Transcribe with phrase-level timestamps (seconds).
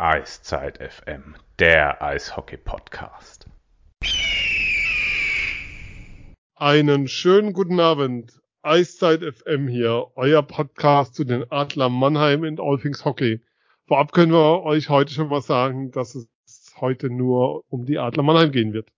[0.00, 3.50] Eiszeit FM, der Eishockey-Podcast.
[6.54, 8.40] Einen schönen guten Abend.
[8.62, 13.42] Eiszeit FM hier, euer Podcast zu den Adler Mannheim in Olfings Hockey.
[13.88, 16.28] Vorab können wir euch heute schon mal sagen, dass es
[16.76, 18.92] heute nur um die Adler Mannheim gehen wird.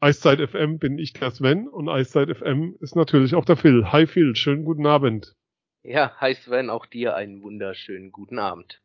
[0.00, 3.90] Eiszeit FM bin ich der Sven und Eiszeit FM ist natürlich auch der Phil.
[3.90, 5.34] Hi Phil, schönen guten Abend.
[5.82, 8.82] Ja, hi Sven, auch dir einen wunderschönen guten Abend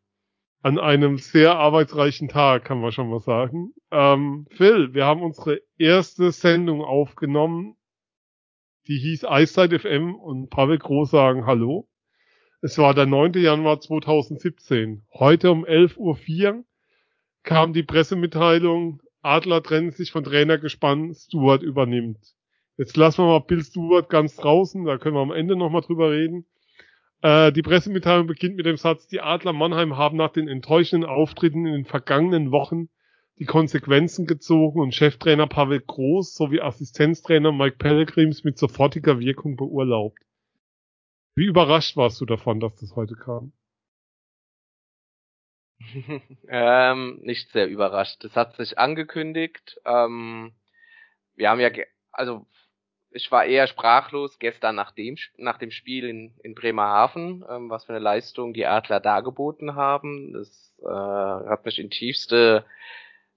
[0.62, 3.74] an einem sehr arbeitsreichen Tag, kann man schon mal sagen.
[3.92, 7.76] Ähm, Phil, wir haben unsere erste Sendung aufgenommen.
[8.88, 11.88] Die hieß Eiszeit FM und Pavel Groß sagen Hallo.
[12.62, 13.34] Es war der 9.
[13.34, 15.04] Januar 2017.
[15.14, 16.64] Heute um 11.04 Uhr
[17.44, 22.36] kam die Pressemitteilung, Adler trennt sich von Trainergespann, Stuart übernimmt.
[22.78, 26.12] Jetzt lassen wir mal Bill Stuart ganz draußen, da können wir am Ende nochmal drüber
[26.12, 26.46] reden.
[27.22, 31.66] Äh, die Pressemitteilung beginnt mit dem Satz, die Adler Mannheim haben nach den enttäuschenden Auftritten
[31.66, 32.90] in den vergangenen Wochen
[33.40, 40.20] die Konsequenzen gezogen und Cheftrainer Pavel Groß sowie Assistenztrainer Mike Pellegrims mit sofortiger Wirkung beurlaubt.
[41.36, 43.54] Wie überrascht warst du davon, dass das heute kam?
[46.50, 48.24] ähm, nicht sehr überrascht.
[48.24, 49.80] Das hat sich angekündigt.
[49.86, 50.54] Ähm,
[51.36, 51.70] wir haben ja,
[52.12, 52.48] also
[53.18, 57.86] ich war eher sprachlos gestern nach dem, nach dem Spiel in, in Bremerhaven, ähm, was
[57.86, 60.34] für eine Leistung die Adler dargeboten haben.
[60.34, 62.64] Das äh, hat mich in tiefste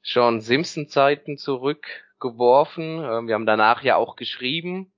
[0.02, 3.02] schon Simpson-Zeiten zurückgeworfen.
[3.02, 4.92] Ähm, wir haben danach ja auch geschrieben.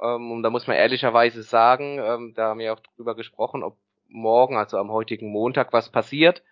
[0.00, 3.76] Ähm, und da muss man ehrlicherweise sagen, ähm, da haben wir auch drüber gesprochen, ob
[4.06, 6.44] morgen, also am heutigen Montag, was passiert.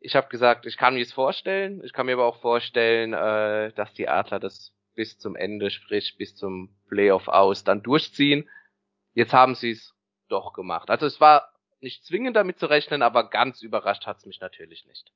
[0.00, 1.82] Ich habe gesagt, ich kann mir es vorstellen.
[1.82, 6.16] Ich kann mir aber auch vorstellen, äh, dass die Adler das bis zum Ende, sprich
[6.16, 8.48] bis zum Playoff aus, dann durchziehen.
[9.12, 9.94] Jetzt haben sie es
[10.28, 10.90] doch gemacht.
[10.90, 15.12] Also es war nicht zwingend damit zu rechnen, aber ganz überrascht hat's mich natürlich nicht.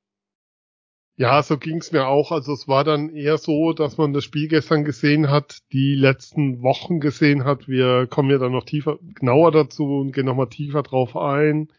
[1.17, 2.31] Ja, so ging's mir auch.
[2.31, 6.63] Also es war dann eher so, dass man das Spiel gestern gesehen hat, die letzten
[6.63, 7.67] Wochen gesehen hat.
[7.67, 11.73] Wir kommen ja dann noch tiefer, genauer dazu und gehen nochmal tiefer drauf ein.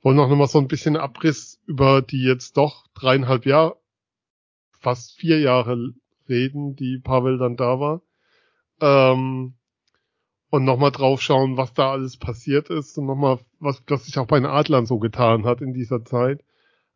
[0.00, 3.76] Wollen auch nochmal so ein bisschen Abriss über die jetzt doch dreieinhalb Jahre,
[4.80, 5.94] fast vier Jahre
[6.28, 8.02] reden, die Pavel dann da war.
[8.80, 9.54] Ähm,
[10.50, 14.26] und nochmal drauf schauen, was da alles passiert ist und nochmal, was, was sich auch
[14.26, 16.44] bei den Adlern so getan hat in dieser Zeit.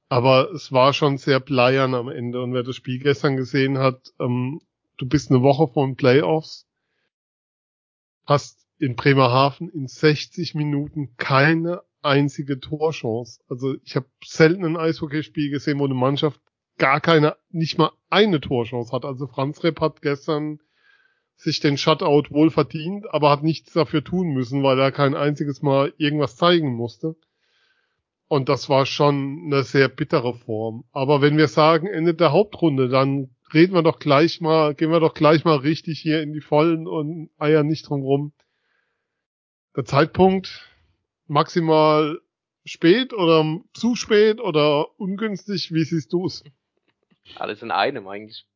[0.08, 2.42] Aber es war schon sehr bleiern am Ende.
[2.42, 4.60] Und wer das Spiel gestern gesehen hat, ähm,
[4.98, 6.66] du bist eine Woche vor den Playoffs,
[8.26, 13.40] hast in Bremerhaven in 60 Minuten keine einzige Torchance.
[13.48, 16.40] Also ich habe selten ein Eishockeyspiel gesehen, wo eine Mannschaft
[16.78, 19.04] gar keine, nicht mal eine Torchance hat.
[19.04, 20.60] Also Franz Repp hat gestern
[21.36, 25.62] sich den Shutout wohl verdient, aber hat nichts dafür tun müssen, weil er kein einziges
[25.62, 27.16] Mal irgendwas zeigen musste.
[28.28, 30.84] Und das war schon eine sehr bittere Form.
[30.92, 34.98] Aber wenn wir sagen, Ende der Hauptrunde, dann reden wir doch gleich mal, gehen wir
[34.98, 38.32] doch gleich mal richtig hier in die Vollen und eiern nicht drum rum.
[39.76, 40.68] Der Zeitpunkt
[41.28, 42.18] maximal
[42.64, 46.42] spät oder zu spät oder ungünstig, wie siehst du es?
[47.34, 48.46] Alles in einem eigentlich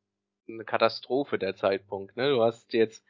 [0.48, 2.16] eine Katastrophe der Zeitpunkt.
[2.16, 2.30] Ne?
[2.30, 3.04] Du hast jetzt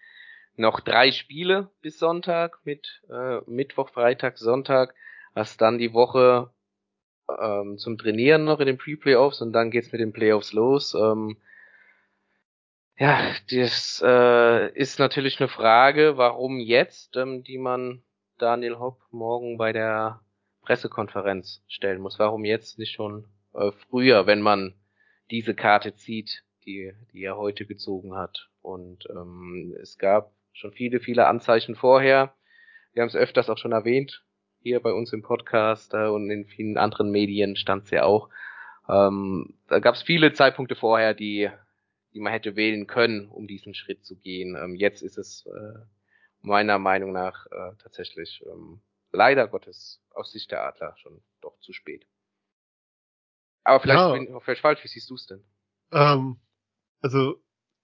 [0.56, 4.94] noch drei Spiele bis Sonntag mit äh, Mittwoch, Freitag, Sonntag.
[5.34, 6.50] Hast dann die Woche
[7.40, 10.94] ähm, zum Trainieren noch in den Pre-Playoffs und dann geht's mit den Playoffs los.
[10.94, 11.36] Ähm,
[12.98, 18.02] ja, das äh, ist natürlich eine Frage, warum jetzt, ähm, die man
[18.38, 20.20] Daniel Hopp morgen bei der
[20.62, 22.18] Pressekonferenz stellen muss.
[22.18, 24.74] Warum jetzt nicht schon äh, früher, wenn man
[25.30, 28.48] diese Karte zieht, die, die er heute gezogen hat.
[28.62, 32.34] Und ähm, es gab schon viele, viele Anzeichen vorher.
[32.92, 34.24] Wir haben es öfters auch schon erwähnt,
[34.62, 38.28] hier bei uns im Podcast äh, und in vielen anderen Medien stand es ja auch.
[38.88, 41.50] Ähm, da gab es viele Zeitpunkte vorher, die,
[42.12, 44.56] die man hätte wählen können, um diesen Schritt zu gehen.
[44.56, 45.78] Ähm, jetzt ist es äh,
[46.42, 48.80] meiner Meinung nach äh, tatsächlich ähm,
[49.12, 52.06] leider Gottes aus Sicht der Adler schon doch zu spät.
[53.64, 54.12] Aber vielleicht, ja.
[54.12, 55.44] bin, vielleicht falsch, wie siehst du es denn?
[55.92, 56.36] Ähm,
[57.00, 57.36] also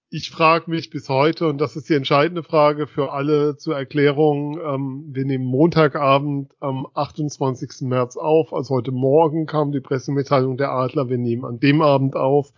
[0.09, 4.57] ich frage mich bis heute, und das ist die entscheidende Frage für alle zur Erklärung,
[4.59, 7.81] ähm, wir nehmen Montagabend am 28.
[7.81, 12.15] März auf, also heute Morgen kam die Pressemitteilung der Adler, wir nehmen an dem Abend
[12.15, 12.53] auf.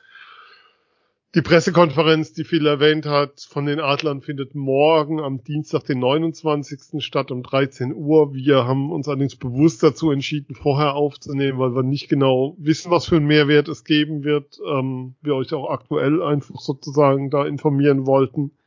[1.36, 7.04] Die Pressekonferenz, die Phil erwähnt hat, von den Adlern findet morgen am Dienstag, den 29.
[7.06, 8.34] statt um 13 Uhr.
[8.34, 13.06] Wir haben uns allerdings bewusst dazu entschieden, vorher aufzunehmen, weil wir nicht genau wissen, was
[13.06, 14.60] für einen Mehrwert es geben wird.
[14.68, 18.58] Ähm, wir euch auch aktuell einfach sozusagen da informieren wollten.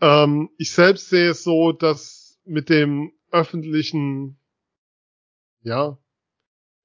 [0.00, 4.38] Ähm, ich selbst sehe es so, dass mit dem öffentlichen,
[5.62, 5.98] ja,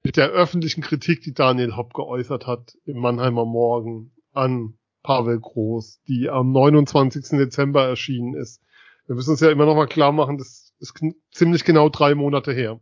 [0.03, 6.01] mit der öffentlichen Kritik, die Daniel Hopp geäußert hat im Mannheimer Morgen an Pavel Groß,
[6.07, 7.37] die am 29.
[7.37, 8.59] Dezember erschienen ist.
[9.05, 10.99] Wir müssen uns ja immer noch mal klar machen, das ist
[11.31, 12.79] ziemlich genau drei Monate her.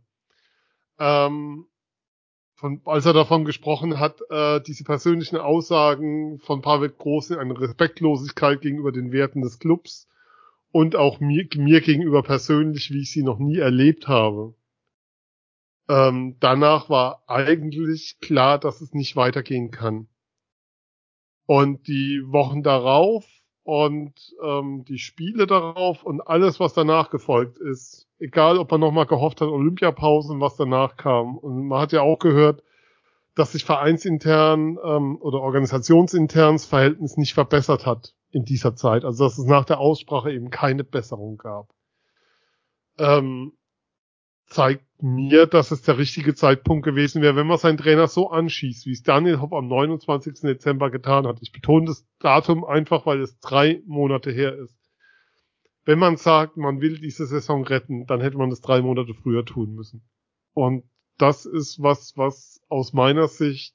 [0.98, 1.66] Ähm,
[2.54, 7.60] von, als er davon gesprochen hat, äh, diese persönlichen Aussagen von Pavel Groß in eine
[7.60, 10.08] Respektlosigkeit gegenüber den Werten des Clubs
[10.72, 14.54] und auch mir, mir gegenüber persönlich, wie ich sie noch nie erlebt habe.
[15.90, 20.08] Ähm, danach war eigentlich klar, dass es nicht weitergehen kann.
[21.46, 23.26] Und die Wochen darauf
[23.64, 24.12] und
[24.42, 29.40] ähm, die Spiele darauf und alles, was danach gefolgt ist, egal ob man nochmal gehofft
[29.40, 31.36] hat, Olympiapausen, was danach kam.
[31.38, 32.62] Und man hat ja auch gehört,
[33.34, 39.04] dass sich vereinsintern ähm, oder organisationsintern das Verhältnis nicht verbessert hat in dieser Zeit.
[39.04, 41.74] Also dass es nach der Aussprache eben keine Besserung gab.
[42.98, 43.52] Ähm,
[44.54, 48.86] zeigt mir, dass es der richtige Zeitpunkt gewesen wäre, wenn man seinen Trainer so anschießt,
[48.86, 50.40] wie es Daniel Hopp am 29.
[50.42, 51.38] Dezember getan hat.
[51.42, 54.78] Ich betone das Datum einfach, weil es drei Monate her ist.
[55.84, 59.44] Wenn man sagt, man will diese Saison retten, dann hätte man das drei Monate früher
[59.44, 60.02] tun müssen.
[60.54, 60.84] Und
[61.18, 63.74] das ist was, was aus meiner Sicht,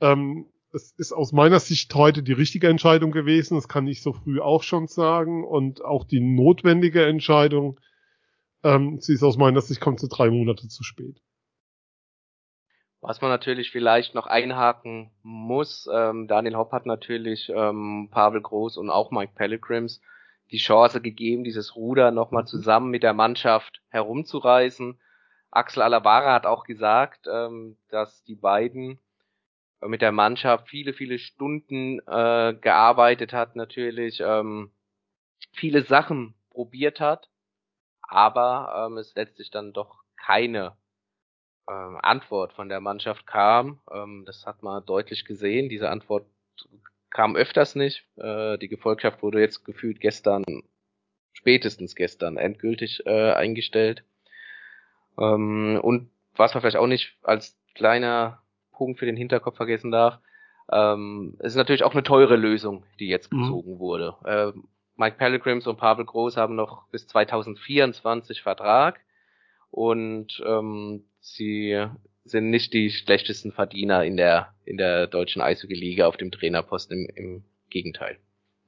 [0.00, 3.56] ähm, es ist aus meiner Sicht heute die richtige Entscheidung gewesen.
[3.56, 5.44] Das kann ich so früh auch schon sagen.
[5.44, 7.78] Und auch die notwendige Entscheidung,
[8.64, 11.20] ähm, sie ist aus meiner Sicht kommt sie drei Monate zu spät.
[13.00, 18.78] Was man natürlich vielleicht noch einhaken muss, ähm, Daniel Hopp hat natürlich ähm, Pavel Groß
[18.78, 20.00] und auch Mike Pellegrims
[20.50, 24.98] die Chance gegeben, dieses Ruder nochmal zusammen mit der Mannschaft herumzureißen.
[25.50, 28.98] Axel Alavara hat auch gesagt, ähm, dass die beiden
[29.86, 34.72] mit der Mannschaft viele, viele Stunden äh, gearbeitet hat, natürlich ähm,
[35.52, 37.28] viele Sachen probiert hat,
[38.08, 40.76] aber ähm, es letztlich dann doch keine
[41.68, 43.80] ähm, Antwort von der Mannschaft kam.
[43.90, 45.68] Ähm, das hat man deutlich gesehen.
[45.68, 46.26] Diese Antwort
[47.10, 48.06] kam öfters nicht.
[48.16, 50.44] Äh, die Gefolgschaft wurde jetzt gefühlt gestern,
[51.32, 54.04] spätestens gestern, endgültig äh, eingestellt.
[55.18, 58.42] Ähm, und was man vielleicht auch nicht als kleiner
[58.72, 60.18] Punkt für den Hinterkopf vergessen darf,
[60.70, 63.42] ähm, es ist natürlich auch eine teure Lösung, die jetzt mhm.
[63.42, 63.78] gezogen mhm.
[63.78, 64.16] wurde.
[64.26, 69.00] Ähm, Mike Pellegrims und Pavel Groß haben noch bis 2024 Vertrag
[69.70, 71.86] und ähm, sie
[72.24, 77.06] sind nicht die schlechtesten Verdiener in der in der deutschen Eishockey-Liga auf dem Trainerposten.
[77.06, 77.44] Im, Im
[77.74, 78.18] Gegenteil.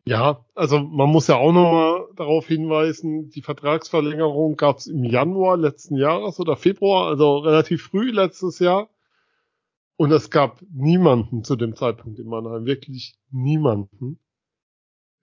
[0.05, 5.57] Ja, also man muss ja auch nochmal darauf hinweisen, die Vertragsverlängerung gab es im Januar
[5.57, 8.89] letzten Jahres oder Februar, also relativ früh letztes Jahr.
[9.97, 14.21] Und es gab niemanden zu dem Zeitpunkt in Mannheim, wirklich niemanden,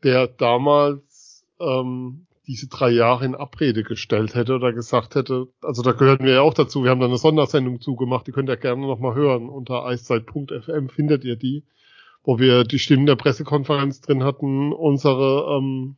[0.04, 5.94] der damals ähm, diese drei Jahre in Abrede gestellt hätte oder gesagt hätte, also da
[5.94, 8.86] gehören wir ja auch dazu, wir haben da eine Sondersendung zugemacht, die könnt ihr gerne
[8.86, 11.64] nochmal hören, unter eiszeit.fm findet ihr die,
[12.24, 15.96] wo wir die Stimmen der Pressekonferenz drin hatten, unsere ähm,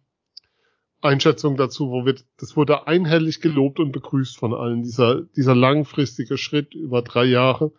[1.01, 6.37] Einschätzung dazu, wo wir, das wurde einhellig gelobt und begrüßt von allen, dieser, dieser langfristige
[6.37, 7.71] Schritt über drei Jahre,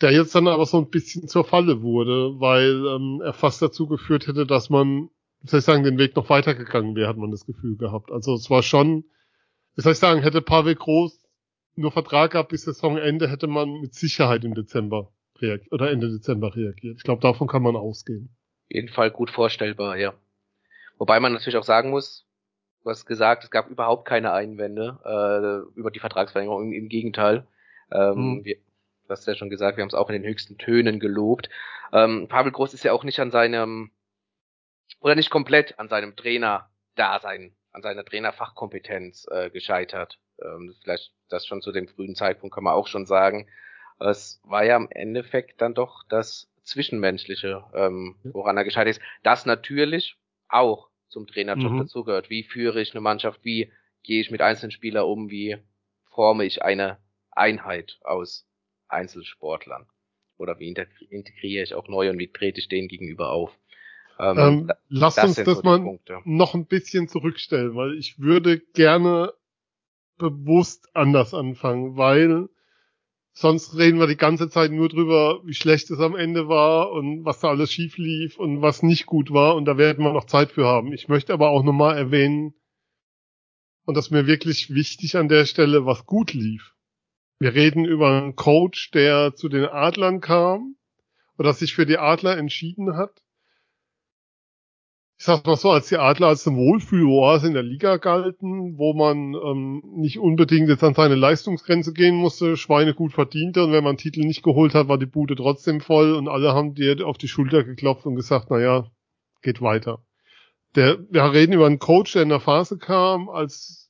[0.00, 3.86] der jetzt dann aber so ein bisschen zur Falle wurde, weil ähm, er fast dazu
[3.86, 5.10] geführt hätte, dass man,
[5.40, 8.10] wie soll ich sagen, den Weg noch weitergegangen wäre, hat man das Gefühl gehabt.
[8.10, 9.04] Also es war schon,
[9.76, 11.20] wie soll ich sagen, hätte Pavel Groß
[11.76, 16.54] nur Vertrag gehabt bis Saisonende, hätte man mit Sicherheit im Dezember reagiert oder Ende Dezember
[16.54, 16.96] reagiert.
[16.98, 18.34] Ich glaube, davon kann man ausgehen.
[18.68, 20.14] Jeden Fall gut vorstellbar, ja.
[20.98, 22.26] Wobei man natürlich auch sagen muss,
[22.82, 26.66] du hast gesagt, es gab überhaupt keine Einwände äh, über die Vertragsverlängerung.
[26.66, 27.46] Im, im Gegenteil.
[27.90, 28.44] Ähm, hm.
[28.44, 28.56] wir,
[29.04, 31.48] du hast ja schon gesagt, wir haben es auch in den höchsten Tönen gelobt.
[31.92, 33.90] Ähm, Pavel Groß ist ja auch nicht an seinem,
[35.00, 40.18] oder nicht komplett an seinem Trainer-Dasein, an seiner Trainerfachkompetenz äh, gescheitert.
[40.42, 43.48] Ähm, vielleicht das schon zu dem frühen Zeitpunkt kann man auch schon sagen.
[44.00, 49.02] Es war ja im Endeffekt dann doch das Zwischenmenschliche, ähm, woran er gescheitert ist.
[49.22, 50.16] Das natürlich
[50.48, 51.78] auch zum Trainerjob mhm.
[51.78, 52.30] dazugehört.
[52.30, 53.44] Wie führe ich eine Mannschaft?
[53.44, 55.30] Wie gehe ich mit einzelnen Spielern um?
[55.30, 55.58] Wie
[56.10, 56.98] forme ich eine
[57.30, 58.46] Einheit aus
[58.94, 59.86] Einzelsportlern?
[60.36, 60.74] Oder wie
[61.10, 63.56] integriere ich auch neu und wie trete ich denen gegenüber auf?
[64.18, 66.20] Ähm, ähm, lass das uns das so mal Punkte.
[66.24, 69.32] noch ein bisschen zurückstellen, weil ich würde gerne
[70.18, 72.48] bewusst anders anfangen, weil
[73.32, 77.24] sonst reden wir die ganze Zeit nur drüber, wie schlecht es am Ende war und
[77.24, 80.26] was da alles schief lief und was nicht gut war und da werden wir noch
[80.26, 80.92] Zeit für haben.
[80.92, 82.54] Ich möchte aber auch nochmal erwähnen,
[83.86, 86.73] und das ist mir wirklich wichtig an der Stelle, was gut lief.
[87.38, 90.76] Wir reden über einen Coach, der zu den Adlern kam
[91.38, 93.22] oder sich für die Adler entschieden hat.
[95.18, 98.94] ich sag mal so, als die Adler als eine Wohlfühloase in der Liga galten, wo
[98.94, 103.84] man ähm, nicht unbedingt jetzt an seine Leistungsgrenze gehen musste, Schweine gut verdiente und wenn
[103.84, 107.18] man Titel nicht geholt hat, war die Bude trotzdem voll und alle haben dir auf
[107.18, 108.90] die Schulter geklopft und gesagt, naja,
[109.42, 110.04] geht weiter.
[110.74, 113.83] Der, wir reden über einen Coach, der in der Phase kam, als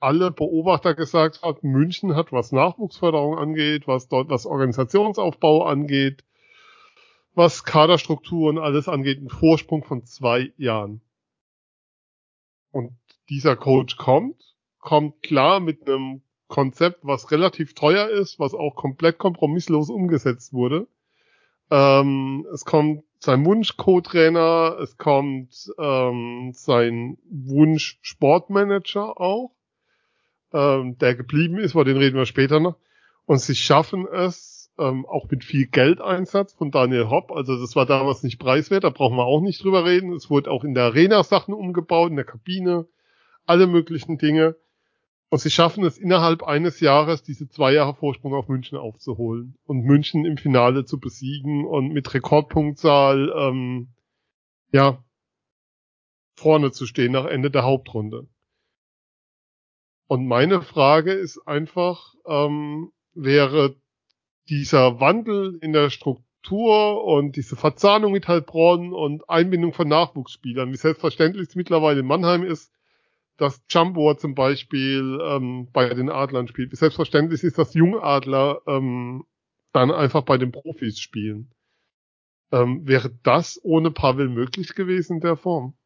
[0.00, 6.24] alle Beobachter gesagt hat, München hat, was Nachwuchsförderung angeht, was dort, was Organisationsaufbau angeht,
[7.34, 11.00] was Kaderstruktur und alles angeht, einen Vorsprung von zwei Jahren.
[12.72, 12.96] Und
[13.28, 19.18] dieser Coach kommt, kommt klar mit einem Konzept, was relativ teuer ist, was auch komplett
[19.18, 20.86] kompromisslos umgesetzt wurde.
[21.70, 29.55] Ähm, es kommt sein Wunsch Co-Trainer, es kommt ähm, sein Wunsch Sportmanager auch,
[30.52, 32.76] ähm, der geblieben ist, über den reden wir später noch.
[33.24, 37.32] Und sie schaffen es, ähm, auch mit viel Geldeinsatz von Daniel Hopp.
[37.32, 40.12] Also das war damals nicht preiswert, da brauchen wir auch nicht drüber reden.
[40.12, 42.86] Es wurde auch in der Arena Sachen umgebaut, in der Kabine,
[43.46, 44.56] alle möglichen Dinge.
[45.28, 49.84] Und sie schaffen es innerhalb eines Jahres, diese zwei Jahre Vorsprung auf München aufzuholen und
[49.84, 53.88] München im Finale zu besiegen und mit Rekordpunktzahl ähm,
[54.72, 55.02] ja
[56.36, 58.28] vorne zu stehen nach Ende der Hauptrunde.
[60.08, 63.76] Und meine Frage ist einfach, ähm, wäre
[64.48, 70.76] dieser Wandel in der Struktur und diese Verzahnung mit Heilbronn und Einbindung von Nachwuchsspielern, wie
[70.76, 72.72] selbstverständlich es mittlerweile in Mannheim ist,
[73.36, 76.72] dass Jumbo zum Beispiel ähm, bei den Adlern spielt.
[76.72, 79.24] Wie selbstverständlich ist, dass Jungadler ähm,
[79.72, 81.52] dann einfach bei den Profis spielen.
[82.52, 85.76] Ähm, wäre das ohne Pavel möglich gewesen in der Form?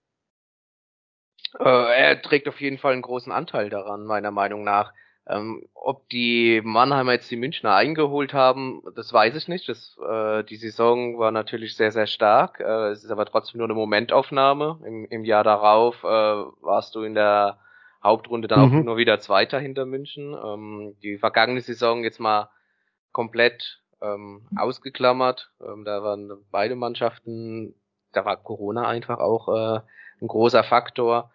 [1.59, 4.93] Äh, er trägt auf jeden Fall einen großen Anteil daran, meiner Meinung nach.
[5.27, 9.69] Ähm, ob die Mannheimer jetzt die Münchner eingeholt haben, das weiß ich nicht.
[9.69, 12.59] Das, äh, die Saison war natürlich sehr, sehr stark.
[12.61, 14.81] Äh, es ist aber trotzdem nur eine Momentaufnahme.
[14.85, 17.59] Im, im Jahr darauf äh, warst du in der
[18.03, 18.81] Hauptrunde dann mhm.
[18.81, 20.35] auch nur wieder Zweiter hinter München.
[20.35, 22.49] Ähm, die vergangene Saison jetzt mal
[23.13, 25.51] komplett ähm, ausgeklammert.
[25.61, 27.75] Ähm, da waren beide Mannschaften,
[28.13, 29.81] da war Corona einfach auch äh,
[30.21, 31.31] ein großer Faktor.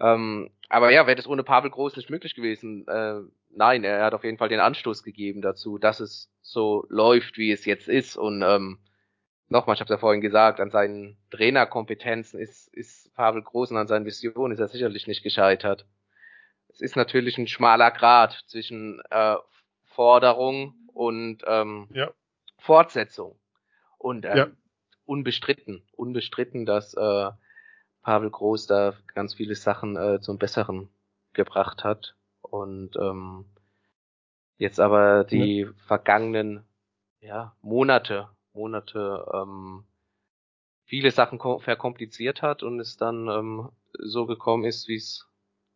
[0.00, 2.86] Ähm, aber ja, wäre das ohne Pavel Groß nicht möglich gewesen.
[2.88, 7.38] Äh, nein, er hat auf jeden Fall den Anstoß gegeben dazu, dass es so läuft,
[7.38, 8.16] wie es jetzt ist.
[8.16, 8.78] Und ähm,
[9.48, 13.86] nochmal, ich habe ja vorhin gesagt, an seinen Trainerkompetenzen ist, ist Pavel Groß und an
[13.86, 15.86] seinen Visionen ist er sicherlich nicht gescheitert.
[16.68, 19.36] Es ist natürlich ein schmaler Grad zwischen äh,
[19.84, 22.10] Forderung und ähm, ja.
[22.58, 23.38] Fortsetzung.
[23.98, 24.46] Und ähm, ja.
[25.06, 27.30] unbestritten, unbestritten, dass äh,
[28.06, 30.88] Pavel Groß da ganz viele Sachen äh, zum Besseren
[31.32, 32.14] gebracht hat.
[32.40, 33.46] Und ähm,
[34.58, 35.72] jetzt aber die ja.
[35.88, 36.64] vergangenen
[37.18, 39.82] ja, Monate, Monate ähm,
[40.84, 45.26] viele Sachen verkompliziert hat und es dann ähm, so gekommen ist, wie es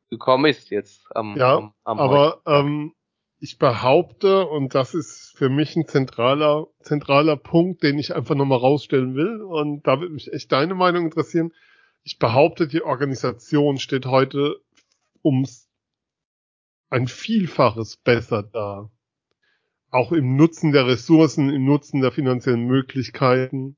[0.08, 2.94] gekommen ist jetzt am, ja, am, am aber ähm,
[3.40, 8.58] ich behaupte, und das ist für mich ein zentraler, zentraler Punkt, den ich einfach nochmal
[8.58, 11.52] rausstellen will, und da würde mich echt deine Meinung interessieren,
[12.02, 14.56] ich behaupte, die Organisation steht heute
[15.24, 15.68] ums
[16.88, 18.90] ein Vielfaches besser da.
[19.90, 23.76] Auch im Nutzen der Ressourcen, im Nutzen der finanziellen Möglichkeiten,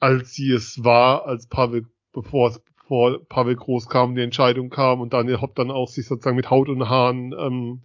[0.00, 5.00] als sie es war, als Pavel, bevor es bevor Pavel Groß kam, die Entscheidung kam
[5.00, 7.82] und Daniel Hopp dann auch sich sozusagen mit Haut und Haaren ähm,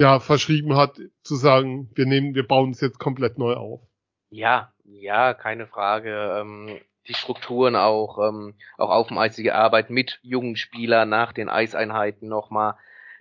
[0.00, 3.82] ja verschrieben hat, zu sagen, wir nehmen, wir bauen es jetzt komplett neu auf.
[4.30, 6.38] Ja, ja, keine Frage.
[6.40, 11.32] Ähm, die Strukturen auch, ähm, auch auf dem Eis, die Arbeit mit jungen Spielern nach
[11.32, 12.74] den Eiseinheiten nochmal.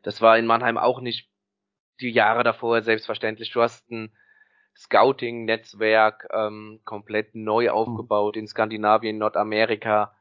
[0.03, 1.29] Das war in Mannheim auch nicht
[1.99, 3.51] die Jahre davor selbstverständlich.
[3.51, 4.11] Du hast ein
[4.75, 10.13] Scouting-Netzwerk ähm, komplett neu aufgebaut in Skandinavien, Nordamerika,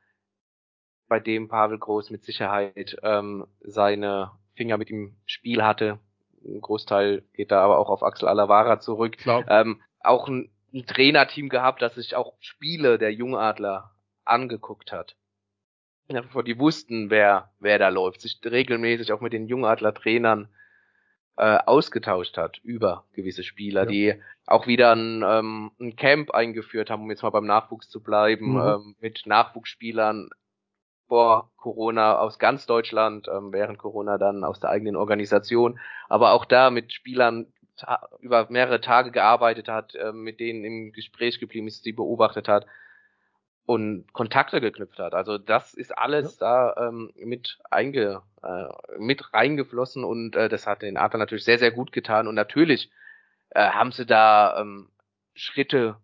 [1.08, 5.98] bei dem Pavel Groß mit Sicherheit ähm, seine Finger mit im Spiel hatte.
[6.44, 9.16] Ein Großteil geht da aber auch auf Axel Alavara zurück.
[9.48, 13.92] Ähm, auch ein ein Trainerteam gehabt, das sich auch Spiele der Jungadler
[14.24, 15.16] angeguckt hat.
[16.08, 20.48] Die wussten, wer, wer da läuft, sich regelmäßig auch mit den Jungadler-Trainern
[21.36, 23.86] äh, ausgetauscht hat über gewisse Spieler, ja.
[23.86, 28.02] die auch wieder ein, ähm, ein Camp eingeführt haben, um jetzt mal beim Nachwuchs zu
[28.02, 28.60] bleiben, mhm.
[28.60, 30.28] ähm, mit Nachwuchsspielern
[31.08, 36.44] vor Corona aus ganz Deutschland, ähm, während Corona dann aus der eigenen Organisation, aber auch
[36.44, 37.46] da mit Spielern,
[38.20, 42.66] über mehrere Tage gearbeitet hat, äh, mit denen im Gespräch geblieben ist, die beobachtet hat
[43.66, 45.14] und Kontakte geknüpft hat.
[45.14, 46.72] Also das ist alles ja.
[46.74, 51.58] da ähm, mit einge äh, mit reingeflossen und äh, das hat den Adler natürlich sehr
[51.58, 52.90] sehr gut getan und natürlich
[53.50, 54.88] äh, haben sie da ähm,
[55.34, 55.96] Schritte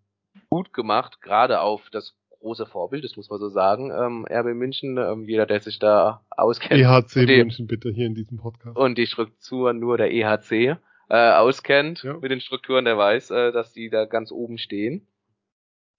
[0.49, 4.97] gut gemacht, gerade auf das große Vorbild, das muss man so sagen, ähm, RB München,
[4.97, 6.81] ähm, jeder, der sich da auskennt.
[6.81, 8.77] EHC die, München bitte hier in diesem Podcast.
[8.77, 10.79] Und die Strukturen nur der EHC
[11.11, 12.14] äh, auskennt Ja.
[12.14, 15.07] mit den Strukturen, der weiß, äh, dass die da ganz oben stehen.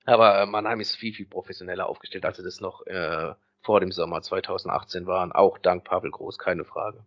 [0.05, 3.91] Aber äh, Mannheim ist viel, viel professioneller aufgestellt, als sie das noch äh, vor dem
[3.91, 5.31] Sommer 2018 waren.
[5.31, 7.03] Auch dank Pavel Groß, keine Frage.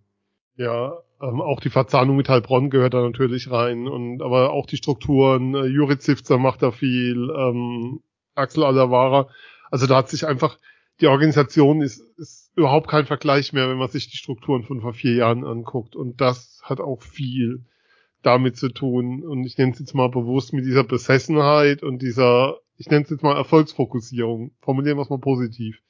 [0.56, 4.76] Ja, ähm, auch die Verzahnung mit Heilbronn gehört da natürlich rein und aber auch die
[4.76, 8.02] Strukturen, äh, Juri Zivzer macht da viel, ähm,
[8.36, 9.28] Axel Alavara.
[9.70, 10.58] Also da hat sich einfach,
[11.00, 14.92] die Organisation ist, ist überhaupt kein Vergleich mehr, wenn man sich die Strukturen von vor
[14.92, 15.96] vier Jahren anguckt.
[15.96, 17.64] Und das hat auch viel
[18.24, 19.22] damit zu tun.
[19.22, 23.10] Und ich nenne es jetzt mal bewusst mit dieser Besessenheit und dieser, ich nenne es
[23.10, 25.80] jetzt mal Erfolgsfokussierung, formulieren wir es mal positiv,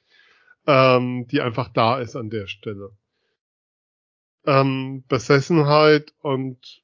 [0.67, 2.91] ähm, die einfach da ist an der Stelle.
[4.45, 6.83] Ähm, Besessenheit und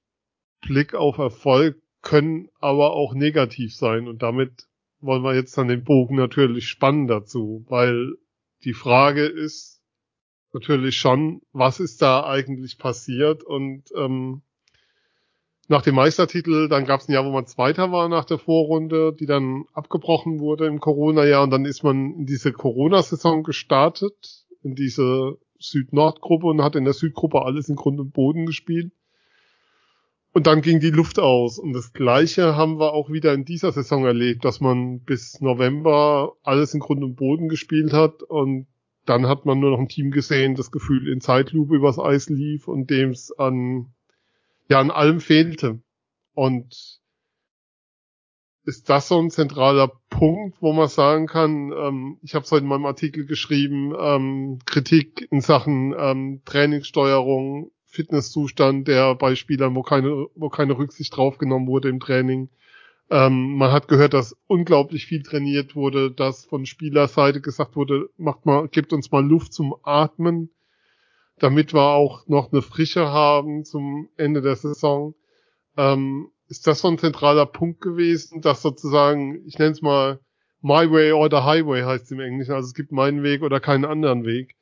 [0.61, 4.07] Blick auf Erfolg können aber auch negativ sein.
[4.07, 4.67] Und damit
[4.99, 8.15] wollen wir jetzt dann den Bogen natürlich spannen dazu, weil
[8.63, 9.81] die Frage ist
[10.53, 13.43] natürlich schon, was ist da eigentlich passiert?
[13.43, 14.43] Und ähm,
[15.67, 19.13] nach dem Meistertitel, dann gab es ein Jahr, wo man Zweiter war nach der Vorrunde,
[19.13, 24.75] die dann abgebrochen wurde im Corona-Jahr und dann ist man in diese Corona-Saison gestartet, in
[24.75, 28.91] diese Süd-Nord-Gruppe und hat in der Südgruppe alles in Grund und Boden gespielt.
[30.33, 31.59] Und dann ging die Luft aus.
[31.59, 36.33] Und das Gleiche haben wir auch wieder in dieser Saison erlebt, dass man bis November
[36.43, 38.23] alles in Grund und Boden gespielt hat.
[38.23, 38.67] Und
[39.05, 42.67] dann hat man nur noch ein Team gesehen, das Gefühl in Zeitlupe übers Eis lief
[42.67, 43.93] und dem es an,
[44.71, 45.81] ja, an allem fehlte.
[46.33, 47.01] Und
[48.63, 52.63] ist das so ein zentraler Punkt, wo man sagen kann, ähm, ich habe es heute
[52.63, 59.81] in meinem Artikel geschrieben, ähm, Kritik in Sachen ähm, Trainingssteuerung, Fitnesszustand, der bei Spielern, wo
[59.81, 62.49] keine, wo keine Rücksicht draufgenommen wurde im Training.
[63.09, 68.45] Ähm, man hat gehört, dass unglaublich viel trainiert wurde, dass von Spielerseite gesagt wurde, macht
[68.45, 70.49] mal, gibt uns mal Luft zum Atmen,
[71.41, 75.15] damit wir auch noch eine Frische haben zum Ende der Saison.
[75.75, 80.19] Ähm, ist das so ein zentraler Punkt gewesen, dass sozusagen, ich nenne es mal
[80.61, 83.59] My Way or the Highway heißt es im Englischen, also es gibt meinen Weg oder
[83.59, 84.55] keinen anderen Weg,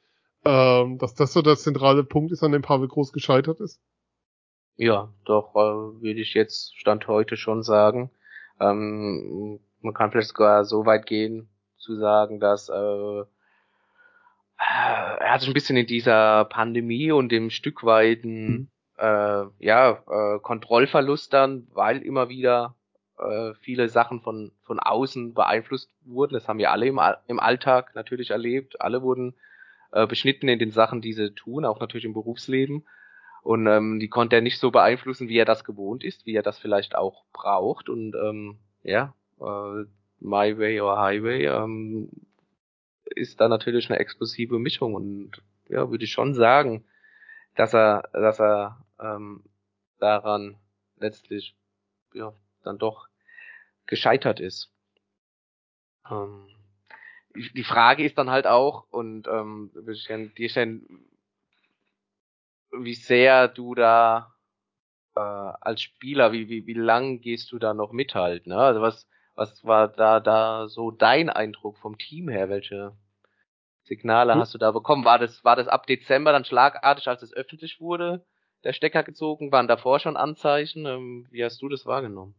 [0.45, 3.81] ähm, dass das so der zentrale Punkt ist, an dem Pavel Groß gescheitert ist?
[4.77, 8.11] Ja, doch, äh, würde ich jetzt Stand heute schon sagen.
[8.61, 13.23] Ähm, man kann vielleicht sogar so weit gehen, zu sagen, dass äh,
[14.59, 20.39] er hat sich ein bisschen in dieser Pandemie und dem Stück weiten äh, ja, äh,
[20.39, 22.75] Kontrollverlust dann, weil immer wieder
[23.17, 26.33] äh, viele Sachen von, von außen beeinflusst wurden.
[26.33, 28.81] Das haben wir alle im, im Alltag natürlich erlebt.
[28.81, 29.35] Alle wurden
[29.91, 32.85] äh, beschnitten in den Sachen, die sie tun, auch natürlich im Berufsleben.
[33.41, 36.43] Und ähm, die konnte er nicht so beeinflussen, wie er das gewohnt ist, wie er
[36.43, 37.87] das vielleicht auch braucht.
[37.87, 39.85] Und ähm, ja, äh,
[40.19, 42.09] My Way or Highway ähm,
[43.15, 44.93] ist da natürlich eine explosive Mischung.
[44.93, 46.85] Und ja, würde ich schon sagen,
[47.55, 49.43] dass er, dass er ähm,
[49.99, 50.57] daran
[50.97, 51.55] letztlich
[52.13, 53.07] ja dann doch
[53.85, 54.71] gescheitert ist.
[56.09, 56.47] Ähm,
[57.35, 59.71] die Frage ist dann halt auch, und ähm,
[60.37, 61.05] dir stellen,
[62.71, 64.35] wie sehr du da
[65.15, 68.57] äh, als Spieler, wie, wie, wie lang gehst du da noch mit halt, ne?
[68.57, 69.07] Also was,
[69.39, 72.49] was war da, da so dein Eindruck vom Team her?
[72.49, 72.91] Welche
[73.83, 74.39] Signale Hm.
[74.41, 75.05] hast du da bekommen?
[75.05, 78.25] War das, war das ab Dezember dann schlagartig, als es öffentlich wurde,
[78.65, 79.51] der Stecker gezogen?
[79.51, 80.85] Waren davor schon Anzeichen?
[80.85, 82.35] Ähm, wie hast du das wahrgenommen?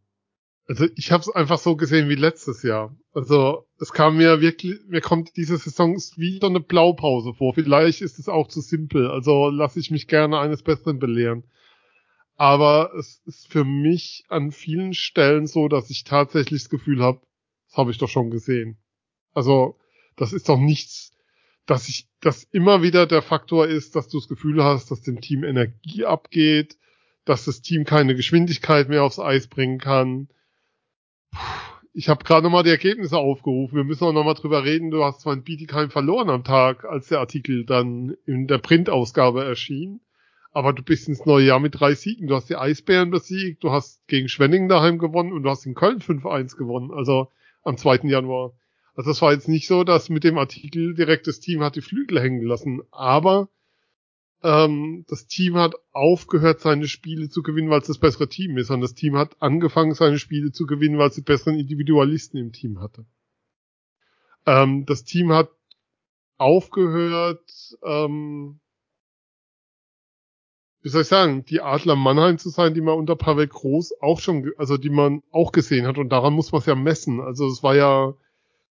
[0.67, 2.95] Also ich habe es einfach so gesehen wie letztes Jahr.
[3.13, 7.55] Also es kam mir wirklich, mir kommt diese Saison ist wie so eine Blaupause vor.
[7.55, 9.09] Vielleicht ist es auch zu simpel.
[9.09, 11.45] Also lasse ich mich gerne eines Besseren belehren.
[12.41, 17.21] Aber es ist für mich an vielen Stellen so, dass ich tatsächlich das Gefühl habe,
[17.67, 18.79] das habe ich doch schon gesehen.
[19.31, 19.77] Also
[20.15, 21.11] das ist doch nichts,
[21.67, 25.21] dass ich, dass immer wieder der Faktor ist, dass du das Gefühl hast, dass dem
[25.21, 26.79] Team Energie abgeht,
[27.25, 30.27] dass das Team keine Geschwindigkeit mehr aufs Eis bringen kann.
[31.93, 33.75] Ich habe gerade nochmal die Ergebnisse aufgerufen.
[33.75, 34.89] Wir müssen auch nochmal drüber reden.
[34.89, 39.43] Du hast zwar in Bietigheim verloren am Tag, als der Artikel dann in der Printausgabe
[39.43, 40.01] erschien.
[40.51, 42.27] Aber du bist ins neue Jahr mit drei Siegen.
[42.27, 45.75] Du hast die Eisbären besiegt, du hast gegen Schwenningen daheim gewonnen und du hast in
[45.75, 46.91] Köln 5-1 gewonnen.
[46.91, 47.29] Also
[47.63, 48.07] am 2.
[48.09, 48.53] Januar.
[48.95, 51.81] Also es war jetzt nicht so, dass mit dem Artikel direkt das Team hat die
[51.81, 52.81] Flügel hängen lassen.
[52.91, 53.47] Aber
[54.43, 58.71] ähm, das Team hat aufgehört, seine Spiele zu gewinnen, weil es das bessere Team ist.
[58.71, 62.51] Und das Team hat angefangen, seine Spiele zu gewinnen, weil es die besseren Individualisten im
[62.51, 63.05] Team hatte.
[64.45, 65.49] Ähm, das Team hat
[66.37, 68.59] aufgehört, ähm,
[70.81, 74.19] wie soll ich sagen, die Adler Mannheim zu sein, die man unter Pavel Groß auch
[74.19, 75.97] schon, also die man auch gesehen hat.
[75.97, 77.21] Und daran muss man es ja messen.
[77.21, 78.13] Also es war ja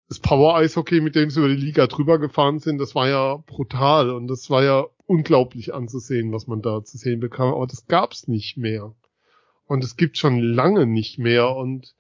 [0.08, 4.10] das Power-Eishockey, mit dem sie über die Liga drüber gefahren sind, das war ja brutal
[4.10, 7.54] und das war ja unglaublich anzusehen, was man da zu sehen bekam.
[7.54, 8.96] Aber das gab's nicht mehr.
[9.66, 11.54] Und es gibt schon lange nicht mehr.
[11.56, 11.94] Und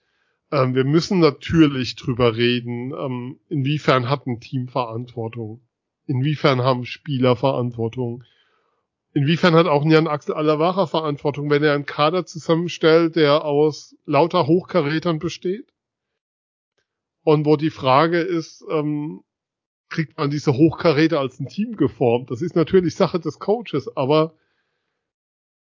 [0.51, 5.61] ähm, wir müssen natürlich drüber reden, ähm, inwiefern hat ein Team Verantwortung?
[6.05, 8.23] Inwiefern haben Spieler Verantwortung?
[9.13, 14.47] Inwiefern hat auch Jan Axel Alavara Verantwortung, wenn er einen Kader zusammenstellt, der aus lauter
[14.47, 15.73] Hochkarätern besteht?
[17.23, 19.23] Und wo die Frage ist, ähm,
[19.89, 22.31] kriegt man diese Hochkaräter als ein Team geformt?
[22.31, 24.35] Das ist natürlich Sache des Coaches, aber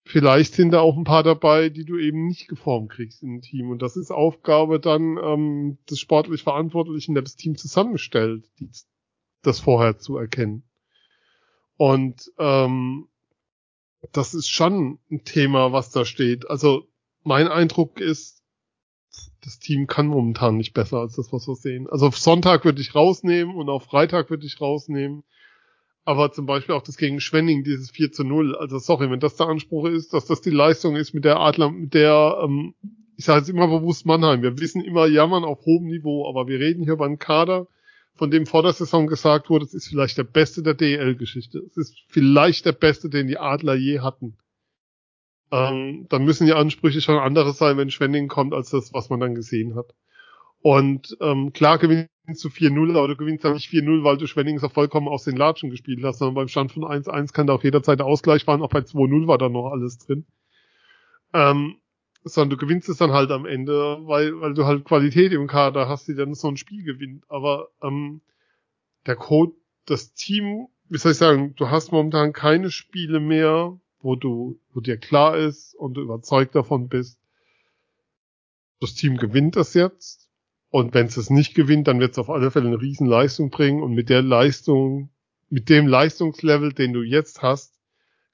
[0.04, 3.40] vielleicht sind da auch ein paar dabei, die du eben nicht geformt kriegst in ein
[3.40, 3.70] Team.
[3.70, 8.70] Und das ist Aufgabe dann ähm, des sportlich Verantwortlichen, der das Team zusammenstellt, die,
[9.42, 10.64] das vorher zu erkennen.
[11.76, 13.08] Und ähm,
[14.12, 16.48] das ist schon ein Thema, was da steht.
[16.50, 16.86] Also
[17.22, 18.42] mein Eindruck ist,
[19.42, 21.88] das Team kann momentan nicht besser als das, was wir sehen.
[21.88, 25.22] Also auf Sonntag würde ich rausnehmen und auf Freitag würde ich rausnehmen.
[26.04, 28.56] Aber zum Beispiel auch das gegen Schwenning, dieses 4 zu 0.
[28.56, 31.70] Also sorry, wenn das der Anspruch ist, dass das die Leistung ist mit der Adler,
[31.70, 32.74] mit der, ähm,
[33.16, 34.42] ich sage jetzt immer bewusst Mannheim.
[34.42, 37.68] Wir wissen immer jammern auf hohem Niveau, aber wir reden hier über einen Kader,
[38.16, 41.58] von dem vor der Saison gesagt wurde, es ist vielleicht der beste der DEL-Geschichte.
[41.58, 44.36] Es ist vielleicht der beste, den die Adler je hatten.
[45.50, 49.20] Ähm, dann müssen die Ansprüche schon andere sein, wenn Schwenning kommt, als das, was man
[49.20, 49.94] dann gesehen hat.
[50.60, 54.58] Und ähm, klar gewinnst du 4-0, aber du gewinnst ja nicht 4-0, weil du Schwenning
[54.58, 57.62] so vollkommen aus den Latschen gespielt hast, sondern beim Stand von 1-1 kann da auch
[57.62, 60.24] jederzeit der Ausgleich fahren, auch bei 2-0 war da noch alles drin.
[61.34, 61.76] Ähm,
[62.24, 65.88] sondern du gewinnst es dann halt am Ende, weil, weil du halt Qualität im Kader
[65.88, 67.24] hast, die dann so ein Spiel gewinnt.
[67.28, 68.22] Aber ähm,
[69.06, 69.52] der Code,
[69.84, 74.80] das Team, wie soll ich sagen, du hast momentan keine Spiele mehr, wo du, wo
[74.80, 77.20] dir klar ist und du überzeugt davon bist,
[78.80, 80.30] das Team gewinnt das jetzt.
[80.70, 83.82] Und wenn es es nicht gewinnt, dann wird es auf alle Fälle eine Riesenleistung bringen.
[83.82, 85.10] Und mit der Leistung,
[85.48, 87.78] mit dem Leistungslevel, den du jetzt hast,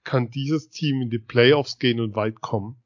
[0.05, 2.81] kann dieses Team in die Playoffs gehen und weit kommen.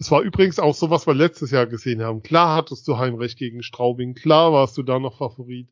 [0.00, 2.22] Es war übrigens auch so, was wir letztes Jahr gesehen haben.
[2.22, 5.68] Klar hattest du Heimrecht gegen Straubing, klar warst du da noch Favorit.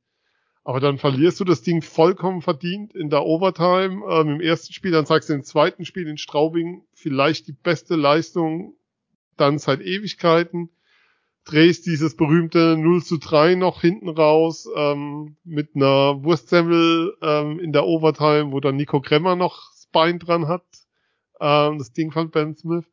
[0.64, 4.02] Aber dann verlierst du das Ding vollkommen verdient in der Overtime.
[4.10, 7.94] Ähm, Im ersten Spiel, dann zeigst du im zweiten Spiel in Straubing vielleicht die beste
[7.94, 8.74] Leistung
[9.36, 10.70] dann seit Ewigkeiten.
[11.44, 17.72] Drehst dieses berühmte 0 zu 3 noch hinten raus ähm, mit einer Wurstsemmel ähm, in
[17.72, 20.64] der Overtime, wo dann Nico Kremmer noch das Bein dran hat.
[21.40, 22.86] Ähm, das Ding von Ben Smith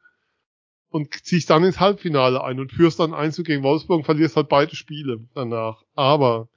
[0.94, 4.48] und ziehst dann ins Halbfinale ein und führst dann Einzug gegen Wolfsburg und verlierst halt
[4.48, 5.84] beide Spiele danach.
[5.96, 6.50] Aber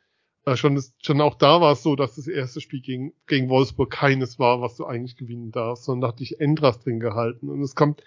[0.45, 3.49] äh, schon, das, schon auch da war es so, dass das erste Spiel gegen, gegen
[3.49, 7.49] Wolfsburg keines war, was du eigentlich gewinnen darfst, sondern hat dich Endras drin gehalten.
[7.49, 8.05] Und es kommt,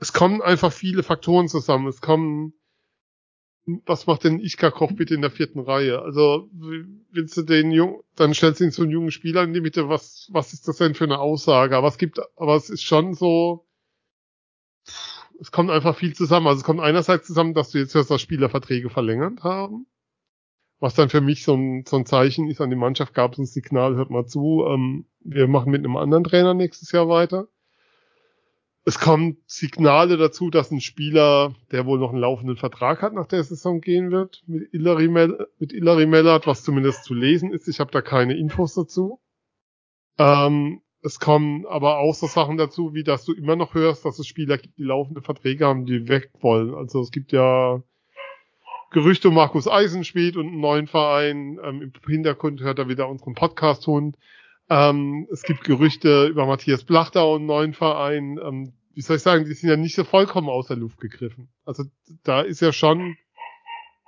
[0.00, 1.86] es kommen einfach viele Faktoren zusammen.
[1.86, 2.52] Es kommen,
[3.86, 6.02] was macht denn Ischka Koch bitte in der vierten Reihe?
[6.02, 6.48] Also,
[7.12, 9.88] willst du den Jungen, dann stellst du ihn zu einem jungen Spieler in die Mitte,
[9.88, 11.76] was, was ist das denn für eine Aussage?
[11.76, 13.68] Aber es gibt, aber es ist schon so,
[15.40, 16.46] es kommt einfach viel zusammen.
[16.46, 19.86] Also es kommt einerseits zusammen, dass du jetzt hörst, dass Spieler Verträge verlängert haben.
[20.78, 23.38] Was dann für mich so ein, so ein Zeichen ist an die Mannschaft, gab es
[23.38, 27.48] ein Signal, hört mal zu, ähm, wir machen mit einem anderen Trainer nächstes Jahr weiter.
[28.84, 33.26] Es kommen Signale dazu, dass ein Spieler, der wohl noch einen laufenden Vertrag hat, nach
[33.26, 37.68] der Saison gehen wird, mit Ilari, Mel mit Ilari Mellert, was zumindest zu lesen ist.
[37.68, 39.20] Ich habe da keine Infos dazu.
[40.16, 44.18] Ähm, es kommen aber auch so Sachen dazu, wie dass du immer noch hörst, dass
[44.18, 46.74] es Spieler gibt, die laufende Verträge haben, die weg wollen.
[46.74, 47.82] Also es gibt ja
[48.90, 51.60] Gerüchte um Markus Eisenschmidt und einen neuen Verein.
[51.62, 54.16] Ähm, Im Hintergrund hört er wieder unseren Podcast-Hund.
[54.68, 58.38] Ähm, es gibt Gerüchte über Matthias Blachtau und einen neuen Verein.
[58.42, 61.48] Ähm, wie soll ich sagen, die sind ja nicht so vollkommen aus der Luft gegriffen.
[61.64, 61.84] Also
[62.24, 63.16] da ist ja schon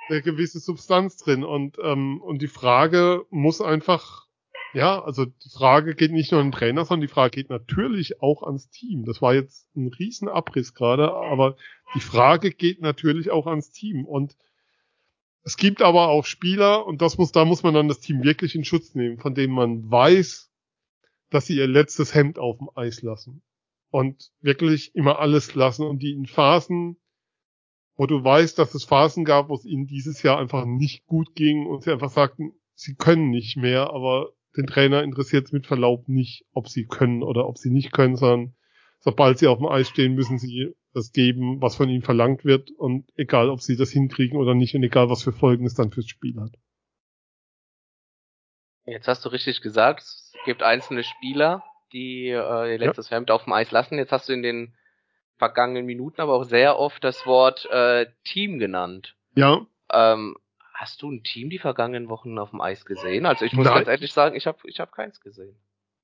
[0.08, 4.26] eine gewisse Substanz drin und, ähm, und die Frage muss einfach
[4.74, 8.22] ja, also die Frage geht nicht nur an den Trainer, sondern die Frage geht natürlich
[8.22, 9.04] auch ans Team.
[9.04, 11.56] Das war jetzt ein Riesenabriss gerade, aber
[11.94, 14.06] die Frage geht natürlich auch ans Team.
[14.06, 14.36] Und
[15.42, 18.54] es gibt aber auch Spieler, und das muss, da muss man dann das Team wirklich
[18.54, 20.50] in Schutz nehmen, von denen man weiß,
[21.30, 23.42] dass sie ihr letztes Hemd auf dem Eis lassen.
[23.90, 26.96] Und wirklich immer alles lassen und die in Phasen,
[27.96, 31.34] wo du weißt, dass es Phasen gab, wo es ihnen dieses Jahr einfach nicht gut
[31.34, 35.66] ging und sie einfach sagten, sie können nicht mehr, aber den Trainer interessiert es mit
[35.66, 38.54] Verlaub nicht, ob sie können oder ob sie nicht können, sondern
[38.98, 42.70] sobald sie auf dem Eis stehen, müssen sie das geben, was von ihnen verlangt wird
[42.70, 45.90] und egal, ob sie das hinkriegen oder nicht und egal, was für Folgen es dann
[45.90, 46.52] fürs Spiel hat.
[48.84, 51.62] Jetzt hast du richtig gesagt, es gibt einzelne Spieler,
[51.92, 53.16] die äh, ihr letztes ja.
[53.16, 53.96] Hemd auf dem Eis lassen.
[53.96, 54.74] Jetzt hast du in den
[55.36, 59.16] vergangenen Minuten aber auch sehr oft das Wort äh, Team genannt.
[59.34, 59.66] Ja.
[59.92, 60.36] Ähm,
[60.82, 63.24] Hast du ein Team die vergangenen Wochen auf dem Eis gesehen?
[63.24, 63.76] Also ich muss Nein.
[63.76, 65.54] ganz ehrlich sagen, ich habe ich hab keins gesehen.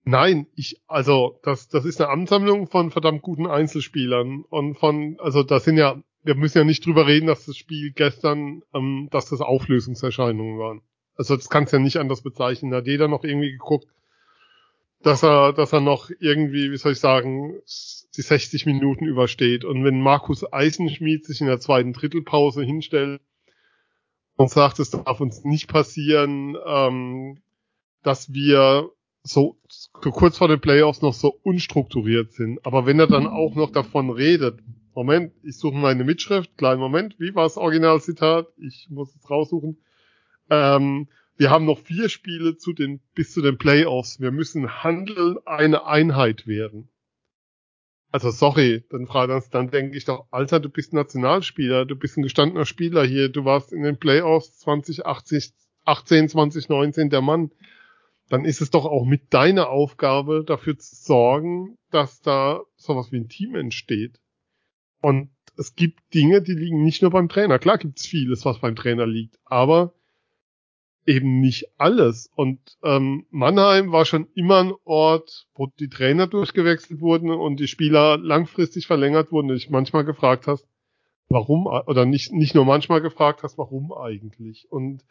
[0.05, 5.43] Nein, ich, also das, das ist eine Ansammlung von verdammt guten Einzelspielern und von, also
[5.43, 9.29] das sind ja, wir müssen ja nicht drüber reden, dass das Spiel gestern, ähm, dass
[9.29, 10.83] das Auflösungserscheinungen waren.
[11.17, 12.71] Also das kannst du ja nicht anders bezeichnen.
[12.71, 13.89] Da hat jeder noch irgendwie geguckt,
[15.03, 17.61] dass er, dass er noch irgendwie, wie soll ich sagen,
[18.17, 19.65] die 60 Minuten übersteht.
[19.65, 23.21] Und wenn Markus Eisenschmied sich in der zweiten Drittelpause hinstellt
[24.39, 27.43] und sagt, es darf uns nicht passieren, ähm,
[28.05, 28.89] dass wir
[29.25, 32.65] so, so kurz vor den Playoffs noch so unstrukturiert sind.
[32.65, 34.61] Aber wenn er dann auch noch davon redet,
[34.95, 38.47] Moment, ich suche meine Mitschrift, kleinen Moment, wie war das Originalzitat?
[38.57, 39.79] Ich muss es raussuchen.
[40.51, 44.21] Ähm, wir haben noch vier Spiele zu den, bis zu den Playoffs.
[44.21, 46.89] Wir müssen handeln, eine Einheit werden.
[48.11, 52.17] Also sorry, dann frage das, dann denke ich doch, Alter, du bist Nationalspieler, du bist
[52.17, 55.53] ein gestandener Spieler hier, du warst in den Playoffs 2018,
[56.29, 57.51] 2019 der Mann.
[58.31, 63.19] Dann ist es doch auch mit deiner Aufgabe, dafür zu sorgen, dass da sowas wie
[63.19, 64.21] ein Team entsteht.
[65.01, 67.59] Und es gibt Dinge, die liegen nicht nur beim Trainer.
[67.59, 69.93] Klar gibt es vieles, was beim Trainer liegt, aber
[71.09, 72.31] eben nicht alles.
[72.37, 77.67] Und ähm, Mannheim war schon immer ein Ort, wo die Trainer durchgewechselt wurden und die
[77.67, 79.51] Spieler langfristig verlängert wurden.
[79.51, 80.67] Und ich manchmal gefragt hast,
[81.31, 84.71] warum, oder nicht, nicht nur manchmal gefragt hast, warum eigentlich.
[84.71, 85.03] Und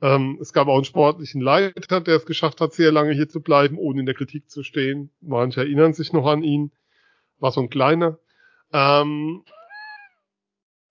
[0.00, 3.40] ähm, es gab auch einen sportlichen Leiter, der es geschafft hat, sehr lange hier zu
[3.40, 5.10] bleiben, ohne in der Kritik zu stehen.
[5.20, 6.70] Manche erinnern sich noch an ihn.
[7.40, 8.18] War so ein kleiner.
[8.72, 9.42] Ähm,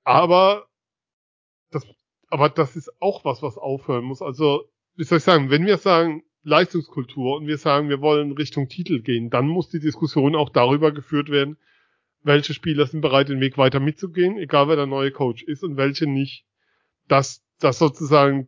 [0.03, 0.67] aber
[1.71, 1.85] das
[2.29, 4.21] aber das ist auch was, was aufhören muss.
[4.21, 8.69] Also, wie soll ich sagen, wenn wir sagen Leistungskultur und wir sagen, wir wollen Richtung
[8.69, 11.57] Titel gehen, dann muss die Diskussion auch darüber geführt werden,
[12.23, 15.77] welche Spieler sind bereit, den Weg weiter mitzugehen, egal wer der neue Coach ist und
[15.77, 16.45] welche nicht.
[17.07, 18.47] Dass, dass sozusagen,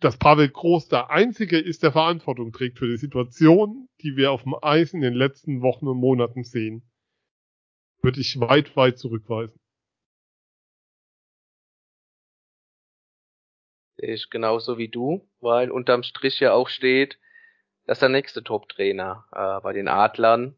[0.00, 4.42] dass Pavel Groß der Einzige ist, der Verantwortung trägt für die Situation, die wir auf
[4.42, 6.82] dem Eis in den letzten Wochen und Monaten sehen,
[8.02, 9.58] würde ich weit, weit zurückweisen.
[13.96, 17.18] Sehe ich genauso wie du, weil unterm Strich ja auch steht,
[17.86, 20.56] dass der nächste Top-Trainer äh, bei den Adlern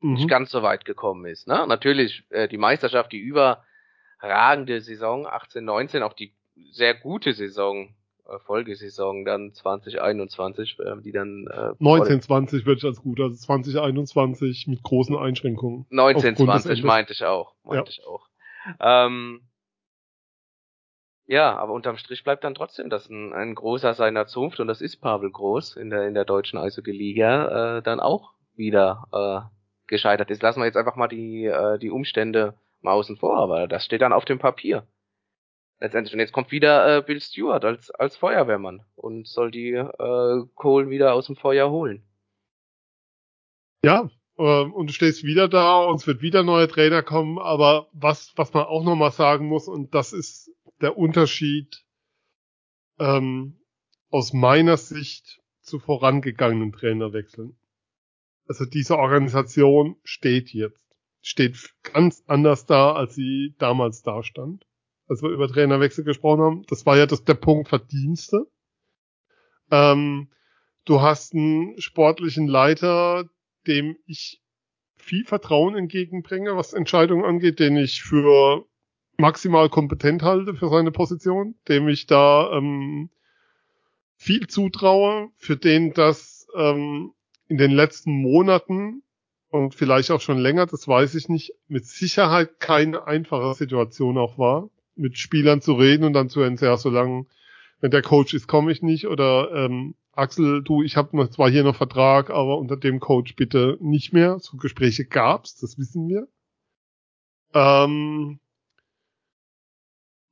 [0.00, 0.14] mhm.
[0.14, 1.46] nicht ganz so weit gekommen ist.
[1.46, 1.66] Ne?
[1.66, 6.34] Natürlich äh, die Meisterschaft, die überragende Saison 18, 19, auch die
[6.72, 7.94] sehr gute Saison,
[8.28, 13.34] äh, Folgesaison dann 2021, äh, die dann äh, 19, 20 würde ich als gut, also
[13.34, 15.86] 2021 mit großen Einschränkungen.
[15.90, 17.98] 19, 20 meinte ich auch, meinte ja.
[17.98, 18.28] ich auch.
[18.80, 19.47] Ähm,
[21.28, 24.80] ja, aber unterm Strich bleibt dann trotzdem, dass ein, ein großer seiner Zunft, und das
[24.80, 30.30] ist Pavel Groß in der, in der deutschen Eishockey-Liga, äh, dann auch wieder äh, gescheitert
[30.30, 30.42] ist.
[30.42, 34.00] Lassen wir jetzt einfach mal die, äh, die Umstände mal außen vor, aber das steht
[34.00, 34.86] dann auf dem Papier.
[35.80, 36.14] Letztendlich.
[36.14, 40.88] Und jetzt kommt wieder äh, Bill Stewart als, als Feuerwehrmann und soll die äh, Kohlen
[40.88, 42.02] wieder aus dem Feuer holen.
[43.84, 47.88] Ja, äh, und du stehst wieder da und es wird wieder neue Trainer kommen, aber
[47.92, 51.84] was, was man auch nochmal sagen muss, und das ist der Unterschied
[52.98, 53.58] ähm,
[54.10, 57.56] aus meiner Sicht zu vorangegangenen Trainerwechseln.
[58.46, 60.80] Also diese Organisation steht jetzt,
[61.20, 64.64] steht ganz anders da, als sie damals da stand,
[65.06, 66.62] als wir über Trainerwechsel gesprochen haben.
[66.68, 68.46] Das war ja das, der Punkt Verdienste.
[69.70, 70.30] Ähm,
[70.86, 73.28] du hast einen sportlichen Leiter,
[73.66, 74.42] dem ich
[74.96, 78.66] viel Vertrauen entgegenbringe, was Entscheidungen angeht, den ich für
[79.18, 83.10] maximal kompetent halte für seine Position, dem ich da ähm,
[84.16, 87.12] viel zutraue, für den das ähm,
[87.48, 89.02] in den letzten Monaten
[89.50, 94.38] und vielleicht auch schon länger, das weiß ich nicht, mit Sicherheit keine einfache Situation auch
[94.38, 97.26] war, mit Spielern zu reden und dann zu sagen, ja, solange,
[97.80, 101.62] wenn der Coach ist, komme ich nicht oder ähm, Axel, du, ich habe zwar hier
[101.62, 104.38] noch Vertrag, aber unter dem Coach bitte nicht mehr.
[104.40, 106.26] So Gespräche gab's, das wissen wir.
[107.54, 108.40] Ähm,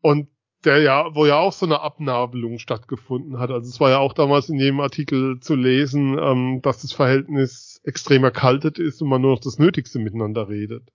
[0.07, 0.29] und
[0.65, 3.51] der ja, wo ja auch so eine Abnabelung stattgefunden hat.
[3.51, 7.81] Also es war ja auch damals in jedem Artikel zu lesen, ähm, dass das Verhältnis
[7.83, 10.93] extrem erkaltet ist und man nur noch das Nötigste miteinander redet.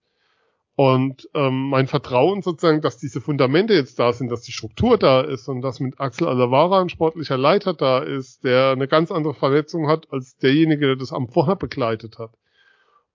[0.76, 5.20] Und ähm, mein Vertrauen sozusagen, dass diese Fundamente jetzt da sind, dass die Struktur da
[5.20, 9.34] ist und dass mit Axel Alavara ein sportlicher Leiter da ist, der eine ganz andere
[9.34, 12.32] Verletzung hat als derjenige, der das am vorher begleitet hat.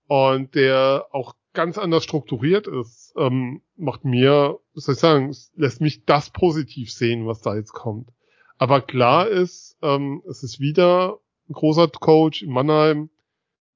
[0.05, 5.81] Und der auch ganz anders strukturiert ist, ähm, macht mir, was soll ich sagen, lässt
[5.81, 8.11] mich das positiv sehen, was da jetzt kommt.
[8.59, 11.17] Aber klar ist, ähm, es ist wieder
[11.49, 13.09] ein großer Coach in Mannheim,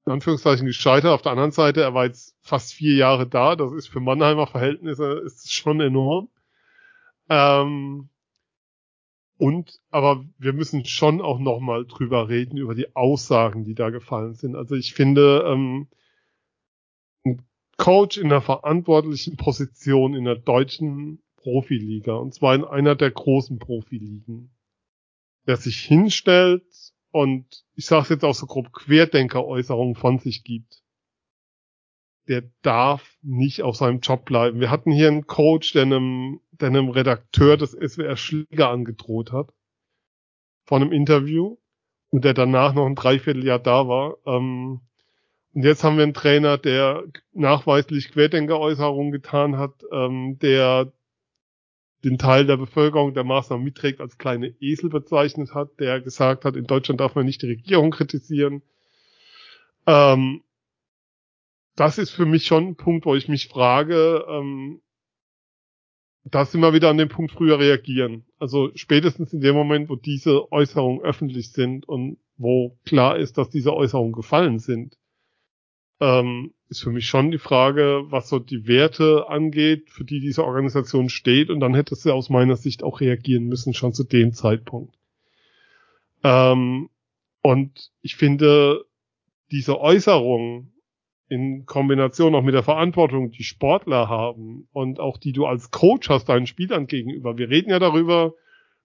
[0.06, 1.10] in Anführungszeichen gescheitert.
[1.10, 3.56] Auf der anderen Seite, er war jetzt fast vier Jahre da.
[3.56, 6.28] Das ist für Mannheimer Verhältnisse ist schon enorm.
[7.28, 8.10] Ähm,
[9.38, 14.34] und, aber wir müssen schon auch nochmal drüber reden, über die Aussagen, die da gefallen
[14.34, 14.54] sind.
[14.54, 15.88] Also ich finde, ähm,
[17.76, 23.58] Coach in einer verantwortlichen Position in der deutschen Profiliga, und zwar in einer der großen
[23.58, 24.54] Profiligen,
[25.46, 26.64] der sich hinstellt
[27.10, 30.82] und ich sage es jetzt auch so grob Querdenker-Äußerungen von sich gibt,
[32.28, 34.60] der darf nicht auf seinem Job bleiben.
[34.60, 39.52] Wir hatten hier einen Coach, der einem, der einem Redakteur des SWR Schläger angedroht hat
[40.64, 41.56] vor einem Interview
[42.10, 44.16] und der danach noch ein Dreivierteljahr da war.
[44.26, 44.80] Ähm,
[45.54, 50.92] und jetzt haben wir einen Trainer, der nachweislich Querdenker-Äußerungen getan hat, ähm, der
[52.04, 56.56] den Teil der Bevölkerung der Maßnahmen mitträgt, als kleine Esel bezeichnet hat, der gesagt hat,
[56.56, 58.62] in Deutschland darf man nicht die Regierung kritisieren.
[59.86, 60.42] Ähm,
[61.76, 64.80] das ist für mich schon ein Punkt, wo ich mich frage, ähm,
[66.24, 68.24] da sind wir wieder an dem Punkt früher reagieren.
[68.38, 73.50] Also spätestens in dem Moment, wo diese Äußerungen öffentlich sind und wo klar ist, dass
[73.50, 74.96] diese Äußerungen gefallen sind,
[76.02, 80.44] ähm, ist für mich schon die Frage, was so die Werte angeht, für die diese
[80.44, 81.48] Organisation steht.
[81.48, 84.96] Und dann hätte sie aus meiner Sicht auch reagieren müssen, schon zu dem Zeitpunkt.
[86.24, 86.90] Ähm,
[87.40, 88.84] und ich finde,
[89.52, 90.72] diese Äußerungen
[91.28, 96.10] in Kombination auch mit der Verantwortung, die Sportler haben und auch die du als Coach
[96.10, 97.38] hast deinen Spielern gegenüber.
[97.38, 98.34] Wir reden ja darüber,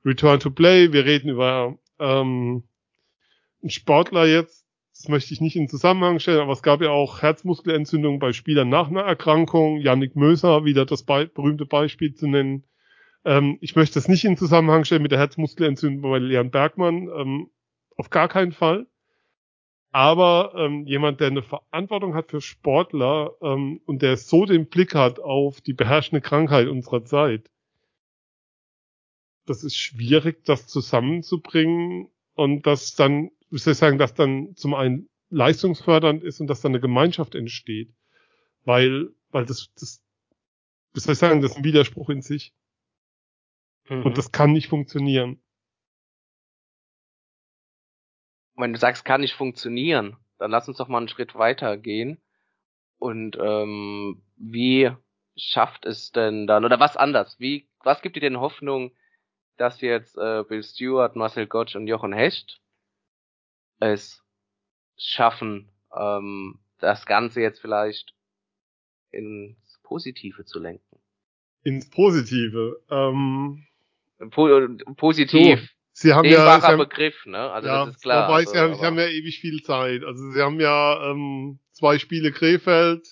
[0.06, 2.64] Return to Play, wir reden über ähm,
[3.62, 4.57] einen Sportler jetzt,
[4.98, 8.70] das möchte ich nicht in Zusammenhang stellen, aber es gab ja auch Herzmuskelentzündungen bei Spielern
[8.70, 9.78] nach einer Erkrankung.
[9.78, 12.66] Yannick Möser, wieder das Be berühmte Beispiel zu nennen.
[13.24, 17.10] Ähm, ich möchte das nicht in Zusammenhang stellen mit der Herzmuskelentzündung bei Leon Bergmann.
[17.16, 17.52] Ähm,
[17.96, 18.88] auf gar keinen Fall.
[19.92, 24.96] Aber ähm, jemand, der eine Verantwortung hat für Sportler ähm, und der so den Blick
[24.96, 27.52] hat auf die beherrschende Krankheit unserer Zeit,
[29.46, 34.74] das ist schwierig, das zusammenzubringen und das dann wie soll ich sagen, dass dann zum
[34.74, 37.94] einen leistungsfördernd ist und dass dann eine Gemeinschaft entsteht.
[38.64, 40.04] Weil, weil das, das,
[40.94, 42.54] wie soll ich sagen, das ist ein Widerspruch in sich.
[43.90, 44.04] Mhm.
[44.04, 45.42] Und das kann nicht funktionieren.
[48.56, 52.22] Wenn du sagst, kann nicht funktionieren, dann lass uns doch mal einen Schritt weiter gehen.
[52.98, 54.92] Und ähm, wie
[55.36, 57.40] schafft es denn dann, oder was anders?
[57.40, 58.92] Wie, was gibt dir denn Hoffnung,
[59.58, 62.60] dass jetzt äh, Bill Stewart, Marcel Gottsch und Jochen Hecht
[63.80, 64.24] es
[64.98, 68.14] schaffen, ähm, das Ganze jetzt vielleicht
[69.12, 71.00] ins Positive zu lenken.
[71.64, 72.82] Ins Positive.
[72.90, 73.66] Ähm,
[74.32, 74.48] po
[74.96, 75.60] positiv.
[75.62, 75.68] So,
[76.00, 77.52] Sie haben ja, Sie haben, Begriff, ne?
[77.52, 78.28] Also ja, das ist klar.
[78.28, 80.04] Wobei also, Sie, haben, Sie haben ja ewig viel Zeit.
[80.04, 83.08] Also Sie haben ja ähm, zwei Spiele Krefeld,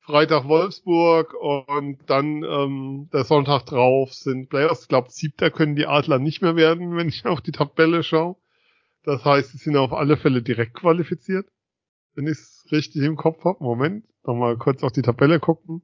[0.00, 4.82] Freitag Wolfsburg und dann ähm, der Sonntag drauf sind Playoffs.
[4.82, 8.36] Ich glaube, siebter können die Adler nicht mehr werden, wenn ich auf die Tabelle schaue.
[9.06, 11.48] Das heißt, sie sind auf alle Fälle direkt qualifiziert.
[12.14, 13.62] Wenn ich es richtig im Kopf habe.
[13.62, 15.82] Moment, nochmal kurz auf die Tabelle gucken.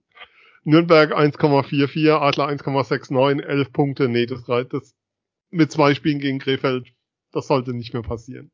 [0.64, 4.08] Nürnberg 1,44, Adler 1,69, 11 Punkte.
[4.08, 4.72] Nee, das reicht.
[4.72, 4.96] Das
[5.50, 6.92] mit zwei Spielen gegen Krefeld,
[7.30, 8.50] das sollte nicht mehr passieren.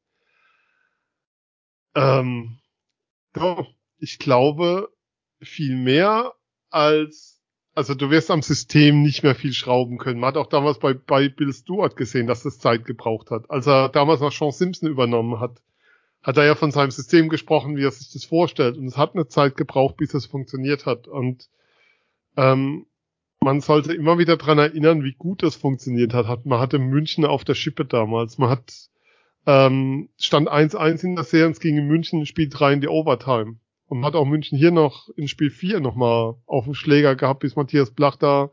[1.94, 2.58] Ähm,
[3.32, 4.92] doch, ich glaube,
[5.40, 6.34] viel mehr
[6.70, 7.27] als
[7.78, 10.18] also du wirst am System nicht mehr viel schrauben können.
[10.18, 13.48] Man hat auch damals bei, bei Bill Stewart gesehen, dass das Zeit gebraucht hat.
[13.52, 15.62] Als er damals noch Sean Simpson übernommen hat,
[16.20, 18.76] hat er ja von seinem System gesprochen, wie er sich das vorstellt.
[18.76, 21.06] Und es hat eine Zeit gebraucht, bis es funktioniert hat.
[21.06, 21.48] Und
[22.36, 22.86] ähm,
[23.40, 26.46] man sollte immer wieder dran erinnern, wie gut das funktioniert hat.
[26.46, 28.38] man hatte München auf der Schippe damals.
[28.38, 28.72] Man hat
[29.46, 33.60] ähm, stand 1-1 in der Serie, es ging in München, Spiel 3 in die Overtime.
[33.88, 37.56] Und hat auch München hier noch in Spiel 4 nochmal auf dem Schläger gehabt, bis
[37.56, 38.50] Matthias Blach da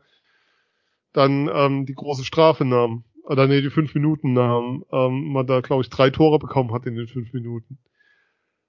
[1.16, 3.04] dann ähm, die große Strafe nahm.
[3.24, 4.84] Oder nee, die fünf Minuten nahm.
[4.92, 7.78] Ähm, man da, glaube ich, drei Tore bekommen hat in den fünf Minuten.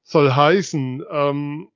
[0.04, 1.68] Soll heißen, ähm,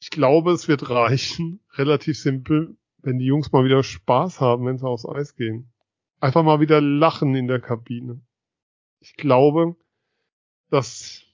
[0.00, 4.78] ich glaube, es wird reichen, relativ simpel, wenn die Jungs mal wieder Spaß haben, wenn
[4.78, 5.72] sie aufs Eis gehen.
[6.20, 8.20] Einfach mal wieder lachen in der Kabine.
[9.00, 9.76] Ich glaube,
[10.70, 11.25] dass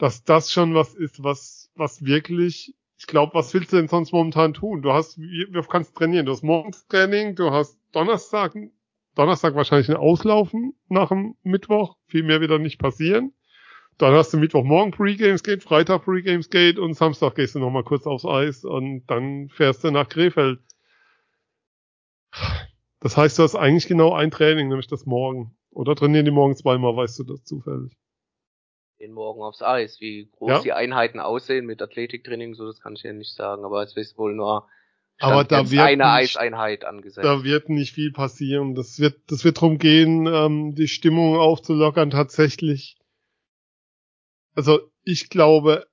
[0.00, 4.12] dass das schon was ist, was, was wirklich, ich glaube, was willst du denn sonst
[4.12, 4.80] momentan tun?
[4.80, 8.54] Du hast, du kannst trainieren, du hast morgens Training, du hast Donnerstag,
[9.14, 13.34] Donnerstag wahrscheinlich ein Auslaufen nach dem Mittwoch, viel mehr wird dann nicht passieren.
[13.98, 18.06] Dann hast du Mittwochmorgen Pre-Games Gate, Freitag Pre-Games Gate und Samstag gehst du nochmal kurz
[18.06, 20.60] aufs Eis und dann fährst du nach Krefeld.
[23.00, 25.54] Das heißt, du hast eigentlich genau ein Training, nämlich das morgen.
[25.70, 27.99] Oder trainieren die morgen zweimal, weißt du das zufällig?
[29.00, 30.00] Den morgen aufs Eis.
[30.00, 30.60] Wie groß ja.
[30.60, 34.18] die Einheiten aussehen mit Athletiktraining, so das kann ich ja nicht sagen, aber es ist
[34.18, 34.68] wohl nur
[35.18, 37.24] Aber da wird eine nicht, Eiseinheit angesetzt.
[37.24, 38.74] da wird nicht viel passieren.
[38.74, 42.96] Das wird, das wird drum gehen, ähm, die Stimmung aufzulockern tatsächlich.
[44.54, 45.86] Also ich glaube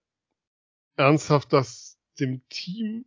[0.97, 3.05] ernsthaft, dass dem Team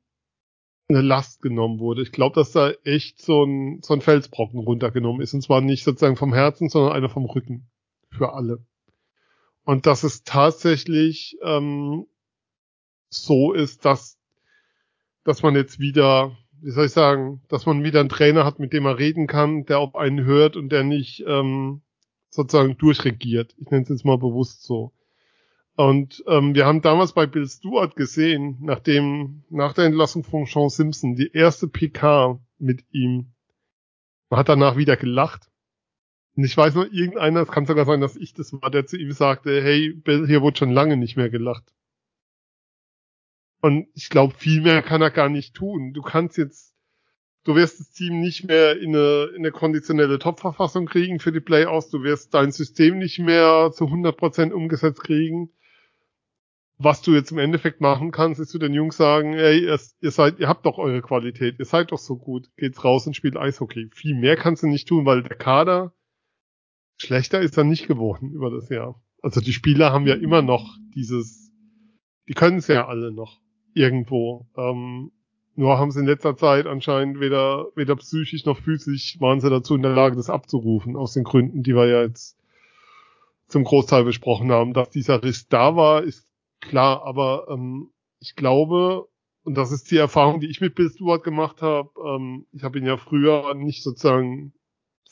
[0.88, 2.02] eine Last genommen wurde.
[2.02, 5.34] Ich glaube, dass da echt so ein, so ein Felsbrocken runtergenommen ist.
[5.34, 7.70] Und zwar nicht sozusagen vom Herzen, sondern einer vom Rücken.
[8.10, 8.64] Für alle.
[9.64, 12.06] Und dass es tatsächlich ähm,
[13.08, 14.18] so ist, dass,
[15.24, 18.72] dass man jetzt wieder, wie soll ich sagen, dass man wieder einen Trainer hat, mit
[18.72, 21.82] dem er reden kann, der auf einen hört und der nicht ähm,
[22.30, 23.54] sozusagen durchregiert.
[23.58, 24.92] Ich nenne es jetzt mal bewusst so.
[25.76, 30.68] Und ähm, wir haben damals bei Bill Stewart gesehen, nachdem nach der Entlassung von Sean
[30.68, 33.32] Simpson die erste PK mit ihm,
[34.28, 35.49] man hat danach wieder gelacht.
[36.36, 38.96] Und ich weiß noch, irgendeiner, es kann sogar sein, dass ich das war, der zu
[38.96, 41.72] ihm sagte, hey, hier wurde schon lange nicht mehr gelacht.
[43.60, 45.92] Und ich glaube, viel mehr kann er gar nicht tun.
[45.92, 46.74] Du kannst jetzt,
[47.44, 51.40] du wirst das Team nicht mehr in eine, in eine konditionelle Top-Verfassung kriegen für die
[51.40, 51.90] Playoffs.
[51.90, 55.50] Du wirst dein System nicht mehr zu 100% umgesetzt kriegen.
[56.78, 60.38] Was du jetzt im Endeffekt machen kannst, ist zu den Jungs sagen, ey, ihr seid,
[60.38, 63.90] ihr habt doch eure Qualität, ihr seid doch so gut, geht's raus und spielt Eishockey.
[63.92, 65.92] Viel mehr kannst du nicht tun, weil der Kader
[67.00, 69.00] schlechter ist er nicht geworden über das Jahr.
[69.22, 71.52] Also die Spieler haben ja immer noch dieses,
[72.28, 73.40] die können es ja alle noch
[73.74, 74.46] irgendwo.
[74.56, 75.12] Ähm,
[75.56, 79.74] nur haben sie in letzter Zeit anscheinend weder, weder psychisch noch physisch waren sie dazu
[79.74, 82.38] in der Lage, das abzurufen, aus den Gründen, die wir ja jetzt
[83.48, 84.72] zum Großteil besprochen haben.
[84.72, 86.26] Dass dieser Riss da war, ist
[86.60, 87.90] klar, aber ähm,
[88.20, 89.08] ich glaube,
[89.42, 92.78] und das ist die Erfahrung, die ich mit Bill Stewart gemacht habe, ähm, ich habe
[92.78, 94.52] ihn ja früher nicht sozusagen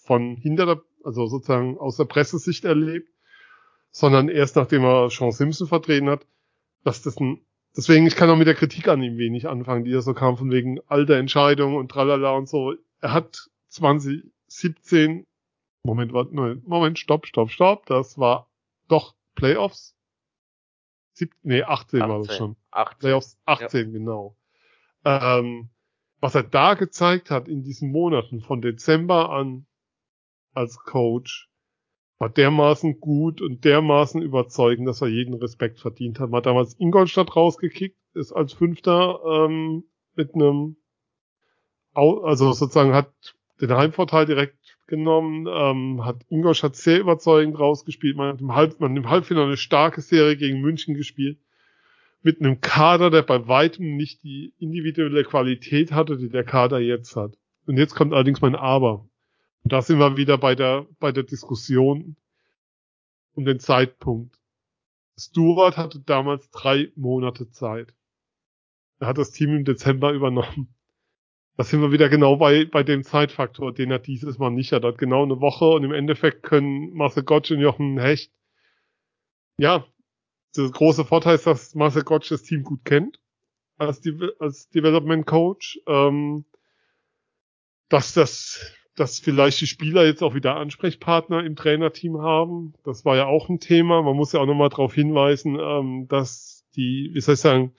[0.04, 3.08] von hinter der, also sozusagen aus der Pressesicht erlebt,
[3.90, 6.26] sondern erst nachdem er Sean Simpson vertreten hat,
[6.84, 7.40] dass das ein
[7.78, 10.36] Deswegen, ich kann auch mit der Kritik an ihm wenig anfangen, die ja so kam
[10.36, 12.74] von wegen alter Entscheidung und tralala und so.
[13.00, 15.28] Er hat 2017,
[15.84, 18.50] Moment, warte, Moment, stopp, stopp, stopp, das war
[18.88, 19.94] doch Playoffs.
[21.12, 22.56] Sieb, nee, 18, 18 war das schon.
[22.72, 22.98] 18.
[22.98, 23.92] Playoffs 18, ja.
[23.92, 24.36] genau.
[25.04, 25.68] Ähm,
[26.18, 29.67] was er da gezeigt hat in diesen Monaten von Dezember an
[30.54, 31.48] als Coach,
[32.18, 36.30] war dermaßen gut und dermaßen überzeugend, dass er jeden Respekt verdient hat.
[36.30, 39.84] Man hat damals Ingolstadt rausgekickt, ist als Fünfter ähm,
[40.16, 40.76] mit einem,
[41.94, 43.12] also sozusagen hat
[43.60, 48.16] den Heimvorteil direkt genommen, ähm, hat Ingolstadt sehr überzeugend rausgespielt.
[48.16, 51.38] Man hat im, Halb, man hat im Halbfinale eine starke Serie gegen München gespielt.
[52.22, 57.14] Mit einem Kader, der bei weitem nicht die individuelle Qualität hatte, die der Kader jetzt
[57.14, 57.38] hat.
[57.66, 59.08] Und jetzt kommt allerdings mein Aber.
[59.68, 62.16] Und da sind wir wieder bei der, bei der Diskussion
[63.34, 64.34] um den Zeitpunkt.
[65.18, 67.92] Stuart hatte damals drei Monate Zeit.
[68.98, 70.74] Er hat das Team im Dezember übernommen.
[71.58, 74.84] Da sind wir wieder genau bei, bei dem Zeitfaktor, den er dieses Mal nicht hat.
[74.84, 78.32] Er hat genau eine Woche und im Endeffekt können Marcel Gottsch und Jochen Hecht,
[79.58, 79.84] ja,
[80.56, 83.20] der große Vorteil ist, dass Marcel Gottsch das Team gut kennt
[83.76, 84.00] als,
[84.38, 86.46] als Development Coach, ähm,
[87.90, 92.74] dass das dass vielleicht die Spieler jetzt auch wieder Ansprechpartner im Trainerteam haben.
[92.84, 94.02] Das war ja auch ein Thema.
[94.02, 97.74] Man muss ja auch nochmal darauf hinweisen, ähm, dass die, wie soll ich sagen,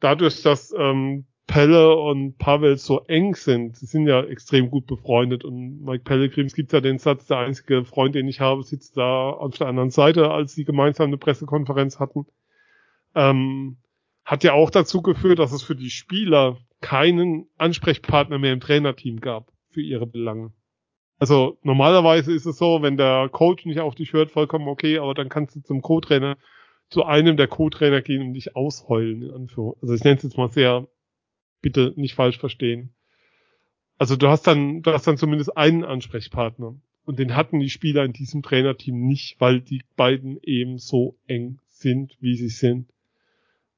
[0.00, 5.44] dadurch, dass ähm, Pelle und Pavel so eng sind, sie sind ja extrem gut befreundet
[5.44, 9.30] und Mike Pellegrims gibt ja den Satz, der einzige Freund, den ich habe, sitzt da
[9.30, 12.26] auf der anderen Seite, als sie gemeinsam eine Pressekonferenz hatten.
[13.14, 13.76] Ähm,
[14.24, 19.20] hat ja auch dazu geführt, dass es für die Spieler keinen Ansprechpartner mehr im Trainerteam
[19.20, 20.52] gab für ihre Belange.
[21.18, 25.14] Also normalerweise ist es so, wenn der Coach nicht auf dich hört, vollkommen okay, aber
[25.14, 26.36] dann kannst du zum Co-Trainer,
[26.88, 29.76] zu einem der Co-Trainer gehen und dich ausheulen, in Anführung.
[29.80, 30.86] Also ich nenne es jetzt mal sehr,
[31.60, 32.94] bitte nicht falsch verstehen.
[33.96, 36.74] Also du hast dann, du hast dann zumindest einen Ansprechpartner.
[37.06, 41.58] Und den hatten die Spieler in diesem Trainerteam nicht, weil die beiden eben so eng
[41.68, 42.88] sind, wie sie sind.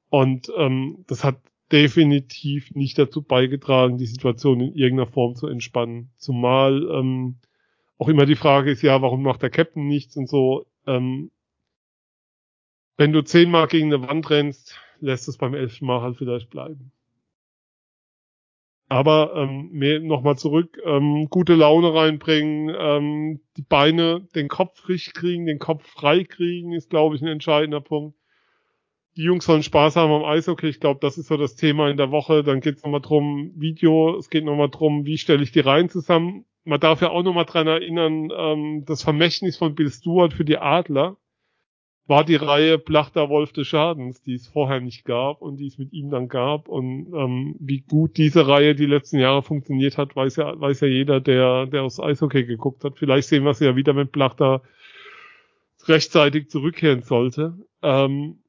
[0.09, 1.41] Und ähm, das hat
[1.71, 6.11] definitiv nicht dazu beigetragen, die Situation in irgendeiner Form zu entspannen.
[6.17, 7.37] Zumal ähm,
[7.97, 10.65] auch immer die Frage ist, ja, warum macht der Captain nichts und so.
[10.85, 11.31] Ähm,
[12.95, 16.91] wenn du zehnmal gegen eine Wand rennst, lässt es beim elften Mal halt vielleicht bleiben.
[18.89, 25.45] Aber ähm, nochmal zurück, ähm, gute Laune reinbringen, ähm, die Beine, den Kopf frisch kriegen,
[25.45, 28.16] den Kopf frei kriegen, ist, glaube ich, ein entscheidender Punkt
[29.17, 30.67] die Jungs sollen Spaß haben am Eishockey.
[30.67, 32.43] Ich glaube, das ist so das Thema in der Woche.
[32.43, 35.89] Dann geht es nochmal drum, Video, es geht nochmal drum, wie stelle ich die Reihen
[35.89, 36.45] zusammen.
[36.65, 40.57] Man darf ja auch nochmal dran erinnern, ähm, das Vermächtnis von Bill Stewart für die
[40.59, 41.17] Adler.
[42.05, 45.77] war die Reihe Plachter Wolf des Schadens, die es vorher nicht gab und die es
[45.77, 46.69] mit ihm dann gab.
[46.69, 50.87] Und ähm, wie gut diese Reihe die letzten Jahre funktioniert hat, weiß ja, weiß ja
[50.87, 52.97] jeder, der, der aus Eishockey geguckt hat.
[52.97, 54.61] Vielleicht sehen wir sie ja wieder, wenn Plachter
[55.85, 57.57] rechtzeitig zurückkehren sollte.
[57.81, 58.39] Ähm,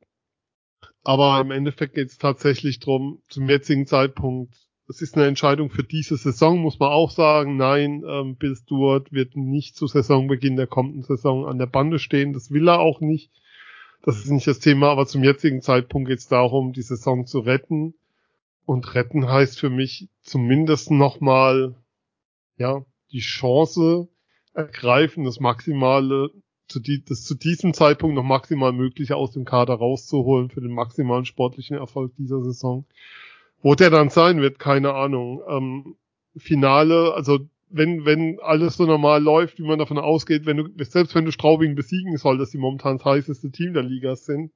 [1.09, 4.55] aber im Endeffekt geht es tatsächlich drum, zum jetzigen Zeitpunkt,
[4.89, 7.57] es ist eine Entscheidung für diese Saison, muss man auch sagen.
[7.57, 12.35] Nein, ähm, Bill Stewart wird nicht zu Saisonbeginn der kommenden Saison an der Bande stehen.
[12.35, 13.31] Das will er auch nicht.
[14.03, 17.39] Das ist nicht das Thema, aber zum jetzigen Zeitpunkt geht es darum, die Saison zu
[17.39, 17.95] retten.
[18.67, 21.75] Und retten heißt für mich zumindest nochmal,
[22.59, 24.09] ja, die Chance
[24.53, 26.31] ergreifen, das Maximale,
[26.69, 30.73] zu die, das zu diesem Zeitpunkt noch maximal Mögliche aus dem Kader rauszuholen für den
[30.73, 32.85] maximalen sportlichen Erfolg dieser Saison.
[33.61, 35.43] Wo der dann sein wird, keine Ahnung.
[35.49, 35.97] Ähm,
[36.37, 37.41] Finale, also
[37.71, 41.33] wenn, wenn alles so normal läuft, wie man davon ausgeht, wenn du, selbst wenn du
[41.33, 44.53] Straubing besiegen soll, dass sie momentan das heißeste Team der Liga sind,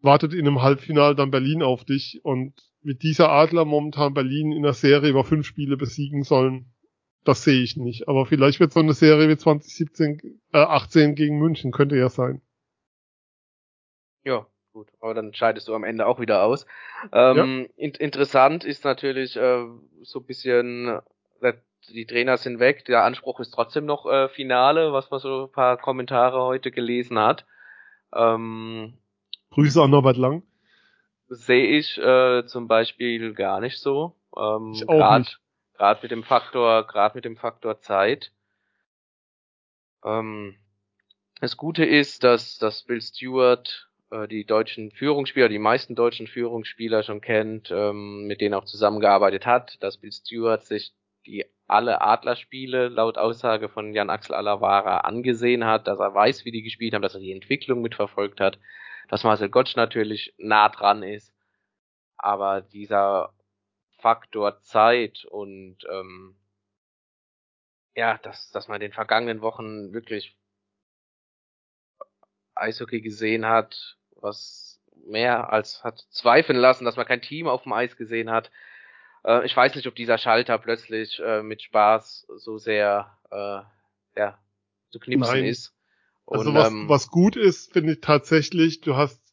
[0.00, 2.52] wartet in einem Halbfinale dann Berlin auf dich und
[2.82, 6.73] mit dieser Adler momentan Berlin in der Serie über fünf Spiele besiegen sollen,
[7.24, 8.08] das sehe ich nicht.
[8.08, 12.40] Aber vielleicht wird so eine Serie wie 2017, äh, 18 gegen München, könnte ja sein.
[14.24, 14.88] Ja, gut.
[15.00, 16.66] Aber dann scheidest du am Ende auch wieder aus.
[17.12, 17.44] Ähm, ja.
[17.76, 19.64] in interessant ist natürlich äh,
[20.02, 21.00] so ein bisschen
[21.92, 25.52] die Trainer sind weg, der Anspruch ist trotzdem noch äh, Finale, was man so ein
[25.52, 27.44] paar Kommentare heute gelesen hat.
[28.14, 28.94] Ähm,
[29.50, 30.42] Grüße an Norbert Lang.
[31.28, 34.14] Sehe ich äh, zum Beispiel gar nicht so.
[34.36, 35.38] Ähm, ich auch grad, nicht.
[35.74, 38.32] Gerade mit dem Faktor, gerade mit dem Faktor Zeit.
[40.04, 40.56] Ähm,
[41.40, 47.02] das Gute ist, dass, dass Bill Stewart äh, die deutschen Führungsspieler, die meisten deutschen Führungsspieler
[47.02, 50.94] schon kennt, ähm, mit denen auch zusammengearbeitet hat, dass Bill Stewart sich
[51.26, 56.52] die alle Adlerspiele laut Aussage von Jan Axel Alavara angesehen hat, dass er weiß, wie
[56.52, 58.58] die gespielt haben, dass er die Entwicklung mitverfolgt hat,
[59.08, 61.32] dass Marcel Gottsch natürlich nah dran ist,
[62.16, 63.32] aber dieser
[64.04, 66.36] Faktor Zeit und ähm,
[67.96, 70.36] ja, dass, dass man in den vergangenen Wochen wirklich
[72.54, 77.72] Eishockey gesehen hat, was mehr als hat zweifeln lassen, dass man kein Team auf dem
[77.72, 78.50] Eis gesehen hat,
[79.24, 84.38] äh, ich weiß nicht, ob dieser Schalter plötzlich äh, mit Spaß so sehr äh, ja,
[84.90, 85.46] zu knipsen Nein.
[85.46, 85.72] ist.
[86.26, 89.23] Also Und, also was, ähm, was gut ist, finde ich tatsächlich, du hast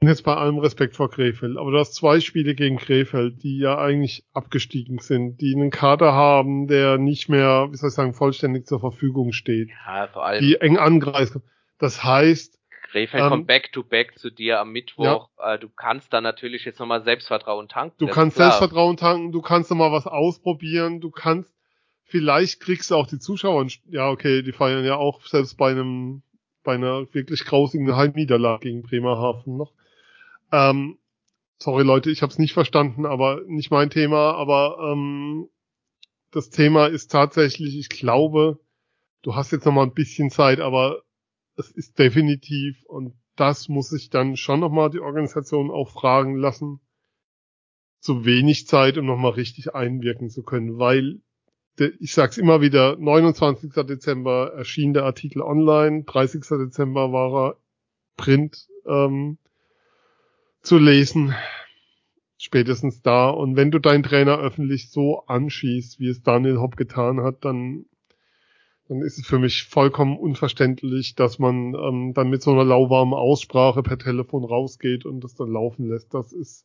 [0.00, 3.78] jetzt bei allem Respekt vor Krefeld, aber du hast zwei Spiele gegen Krefeld, die ja
[3.78, 8.66] eigentlich abgestiegen sind, die einen Kader haben, der nicht mehr, wie soll ich sagen, vollständig
[8.66, 9.70] zur Verfügung steht.
[9.86, 10.40] Ja, vor allem.
[10.40, 11.42] Die eng angreifen.
[11.78, 12.58] Das heißt,
[12.90, 15.28] Krefeld ähm, kommt back to back zu dir am Mittwoch.
[15.38, 15.54] Ja.
[15.54, 17.96] Äh, du kannst dann natürlich jetzt nochmal Selbstvertrauen tanken.
[17.98, 21.50] Du kannst Selbstvertrauen tanken, du kannst nochmal was ausprobieren, du kannst,
[22.04, 26.22] vielleicht kriegst du auch die Zuschauer, ja okay, die feiern ja auch selbst bei einem,
[26.62, 29.72] bei einer wirklich grausigen Heimniederlage gegen Bremerhaven noch.
[30.52, 30.98] Ähm,
[31.58, 35.48] sorry Leute, ich habe es nicht verstanden, aber nicht mein Thema, aber ähm,
[36.30, 38.58] das Thema ist tatsächlich, ich glaube,
[39.22, 41.02] du hast jetzt nochmal ein bisschen Zeit, aber
[41.56, 46.80] es ist definitiv, und das muss sich dann schon nochmal die Organisation auch fragen lassen,
[48.00, 51.20] zu wenig Zeit, um nochmal richtig einwirken zu können, weil
[51.80, 53.72] ich sag's immer wieder, 29.
[53.86, 56.42] Dezember erschien der Artikel online, 30.
[56.42, 57.56] Dezember war er
[58.16, 59.38] Print ähm,
[60.62, 61.34] zu lesen,
[62.36, 63.30] spätestens da.
[63.30, 67.86] Und wenn du deinen Trainer öffentlich so anschießt, wie es Daniel Hopp getan hat, dann
[68.88, 73.14] dann ist es für mich vollkommen unverständlich, dass man ähm, dann mit so einer lauwarmen
[73.14, 76.14] Aussprache per Telefon rausgeht und das dann laufen lässt.
[76.14, 76.64] Das ist,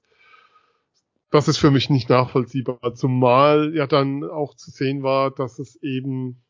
[1.33, 2.93] das ist für mich nicht nachvollziehbar.
[2.93, 6.43] Zumal ja dann auch zu sehen war, dass es eben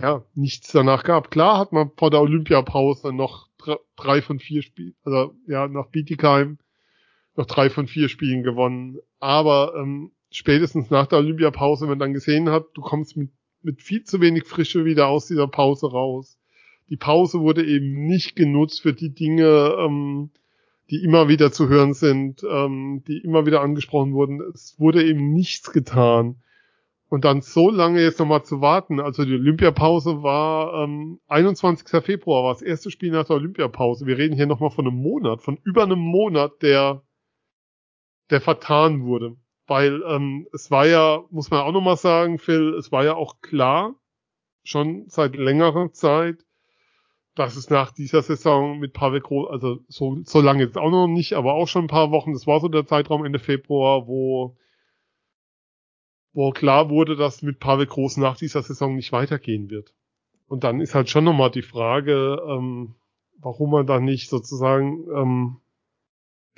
[0.00, 1.30] ja nichts danach gab.
[1.30, 3.48] Klar hat man vor der Olympiapause noch
[3.96, 6.58] drei von vier Spielen, also ja nach Bietigheim
[7.36, 8.98] noch drei von vier Spielen gewonnen.
[9.18, 13.30] Aber ähm, spätestens nach der Olympiapause, wenn man dann gesehen hat, du kommst mit
[13.62, 16.38] mit viel zu wenig Frische wieder aus dieser Pause raus.
[16.90, 20.30] Die Pause wurde eben nicht genutzt für die Dinge, ähm,
[20.90, 24.40] die immer wieder zu hören sind, ähm, die immer wieder angesprochen wurden.
[24.54, 26.42] Es wurde eben nichts getan.
[27.10, 32.02] Und dann so lange jetzt nochmal zu warten, also die Olympiapause war ähm, 21.
[32.04, 34.06] Februar, war das erste Spiel nach der Olympiapause.
[34.06, 37.02] Wir reden hier nochmal von einem Monat, von über einem Monat, der,
[38.30, 39.36] der vertan wurde.
[39.66, 43.40] Weil ähm, es war ja, muss man auch nochmal sagen, Phil, es war ja auch
[43.40, 43.94] klar,
[44.62, 46.44] schon seit längerer Zeit,
[47.38, 51.06] dass es nach dieser Saison mit Pavel Groß, also so, so lange jetzt auch noch
[51.06, 54.56] nicht, aber auch schon ein paar Wochen, das war so der Zeitraum Ende Februar, wo,
[56.32, 59.94] wo klar wurde, dass mit Pavel Groß nach dieser Saison nicht weitergehen wird.
[60.48, 62.94] Und dann ist halt schon nochmal die Frage, ähm,
[63.38, 65.56] warum man da nicht sozusagen ähm,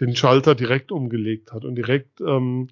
[0.01, 2.68] den Schalter direkt umgelegt hat und direkt, ähm,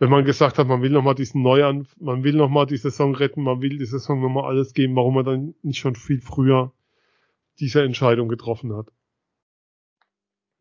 [0.00, 3.44] wenn man gesagt hat, man will nochmal diesen Neuan, man will nochmal die Saison retten,
[3.44, 6.72] man will die Saison nochmal alles geben, warum man dann nicht schon viel früher
[7.60, 8.88] diese Entscheidung getroffen hat.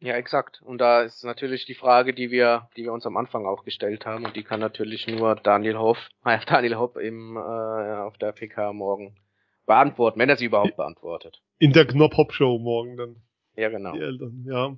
[0.02, 0.62] Ja, exakt.
[0.62, 4.06] Und da ist natürlich die Frage, die wir, die wir uns am Anfang auch gestellt
[4.06, 8.32] haben, und die kann natürlich nur Daniel Hoff, äh, Daniel Hoff im, äh, auf der
[8.32, 9.18] PK morgen
[9.66, 11.42] beantworten, wenn er sie überhaupt beantwortet.
[11.60, 13.16] In der Knopf-Hop-Show morgen dann.
[13.56, 13.92] Ja, genau.
[13.92, 14.78] Die Eltern, ja.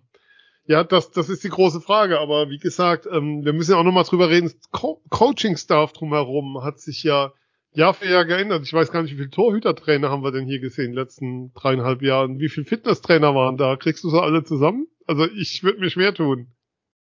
[0.66, 3.84] Ja, das, das ist die große Frage, aber wie gesagt, ähm, wir müssen ja auch
[3.84, 4.52] nochmal drüber reden.
[4.72, 7.34] Co Coaching-Staff drumherum hat sich ja
[7.74, 8.64] Jahr für Jahr geändert.
[8.64, 11.54] Ich weiß gar nicht, wie viele Torhütertrainer haben wir denn hier gesehen in den letzten
[11.54, 12.40] dreieinhalb Jahren.
[12.40, 13.78] Wie viele Fitnesstrainer waren da?
[13.78, 14.88] Kriegst du sie alle zusammen?
[15.08, 16.48] Also ich würde mir schwer tun.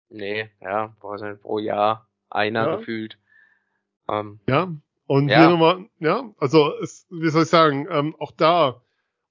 [0.08, 0.94] Nee, ja,
[1.42, 2.76] pro Jahr einer ja.
[2.76, 3.18] gefühlt.
[4.08, 4.72] Ähm, ja,
[5.06, 5.40] und ja.
[5.40, 8.82] hier nochmal, ja, also es, wie soll ich sagen, ähm, auch da,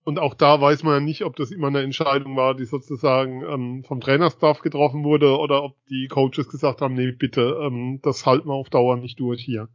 [0.03, 3.41] und auch da weiß man ja nicht, ob das immer eine Entscheidung war, die sozusagen
[3.43, 8.25] ähm, vom Trainerstaff getroffen wurde oder ob die Coaches gesagt haben, nee, bitte, ähm, das
[8.25, 9.69] halten wir auf Dauer nicht durch hier.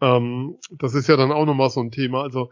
[0.00, 2.22] Ähm, das ist ja dann auch nochmal so ein Thema.
[2.22, 2.50] Also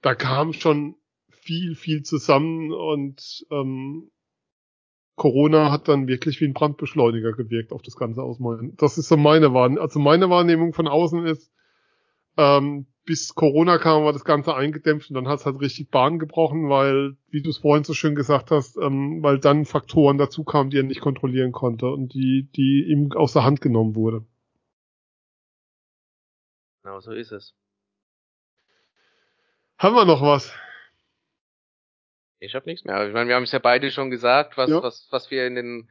[0.00, 0.96] da kam schon
[1.30, 4.10] viel, viel zusammen und ähm,
[5.16, 8.74] Corona hat dann wirklich wie ein Brandbeschleuniger gewirkt auf das ganze Ausmalen.
[8.76, 9.82] Das ist so meine Wahrnehmung.
[9.82, 11.52] Also meine Wahrnehmung von außen ist,
[12.36, 16.18] ähm, bis Corona kam, war das Ganze eingedämpft und dann hat es halt richtig Bahn
[16.18, 20.42] gebrochen, weil, wie du es vorhin so schön gesagt hast, ähm, weil dann Faktoren dazu
[20.42, 24.24] kamen, die er nicht kontrollieren konnte und die, die ihm aus der Hand genommen wurde.
[26.84, 27.54] Genau, so ist es.
[29.78, 30.54] Haben wir noch was?
[32.40, 33.06] Ich habe nichts mehr.
[33.06, 34.82] Ich meine, wir haben es ja beide schon gesagt, was, ja.
[34.82, 35.90] was, was wir in den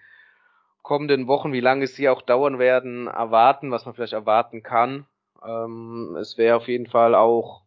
[0.84, 5.08] kommenden Wochen, wie lange sie auch dauern werden, erwarten, was man vielleicht erwarten kann.
[5.44, 7.64] Ähm, es wäre auf jeden Fall auch,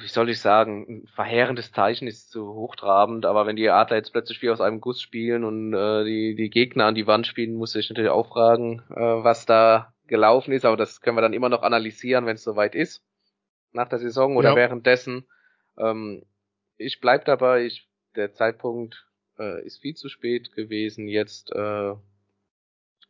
[0.00, 4.10] wie soll ich sagen, ein verheerendes Zeichen ist zu hochtrabend, aber wenn die Adler jetzt
[4.10, 7.54] plötzlich wie aus einem Guss spielen und äh, die, die Gegner an die Wand spielen,
[7.54, 11.32] muss ich natürlich auch fragen, äh, was da gelaufen ist, aber das können wir dann
[11.32, 13.04] immer noch analysieren, wenn es soweit ist,
[13.72, 14.56] nach der Saison oder ja.
[14.56, 15.26] währenddessen.
[15.78, 16.24] Ähm,
[16.76, 19.06] ich bleib dabei, ich, der Zeitpunkt
[19.38, 21.94] äh, ist viel zu spät gewesen jetzt, äh,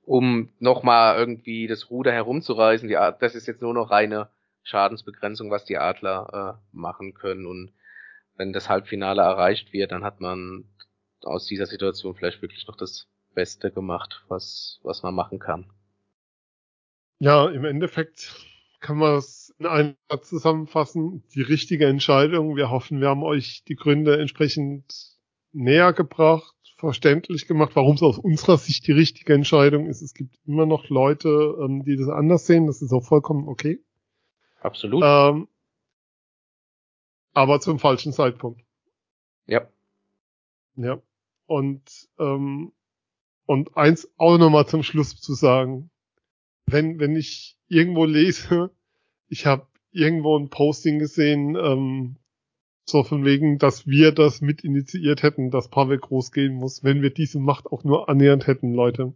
[0.04, 2.88] um nochmal irgendwie das Ruder herumzureißen.
[2.88, 4.28] Die Art, das ist jetzt nur noch reine
[4.62, 7.46] Schadensbegrenzung, was die Adler äh, machen können.
[7.46, 7.72] Und
[8.36, 10.64] wenn das Halbfinale erreicht wird, dann hat man
[11.22, 15.70] aus dieser Situation vielleicht wirklich noch das Beste gemacht, was, was man machen kann.
[17.20, 18.46] Ja, im Endeffekt
[18.80, 21.24] kann man es in einem Satz zusammenfassen.
[21.34, 22.54] Die richtige Entscheidung.
[22.54, 25.16] Wir hoffen, wir haben euch die Gründe entsprechend
[25.52, 30.00] näher gebracht, verständlich gemacht, warum es aus unserer Sicht die richtige Entscheidung ist.
[30.00, 32.68] Es gibt immer noch Leute, ähm, die das anders sehen.
[32.68, 33.80] Das ist auch vollkommen okay.
[34.60, 35.02] Absolut.
[35.04, 35.48] Ähm,
[37.32, 38.62] aber zum falschen Zeitpunkt.
[39.46, 39.68] Ja.
[40.76, 41.02] Ja.
[41.46, 42.72] Und, ähm,
[43.46, 45.90] und eins auch nochmal zum Schluss zu sagen
[46.72, 48.70] wenn, wenn ich irgendwo lese,
[49.28, 52.16] ich habe irgendwo ein Posting gesehen, ähm,
[52.84, 57.02] so von wegen, dass wir das mit initiiert hätten, dass Pavel groß gehen muss, wenn
[57.02, 59.12] wir diese Macht auch nur annähernd hätten, Leute.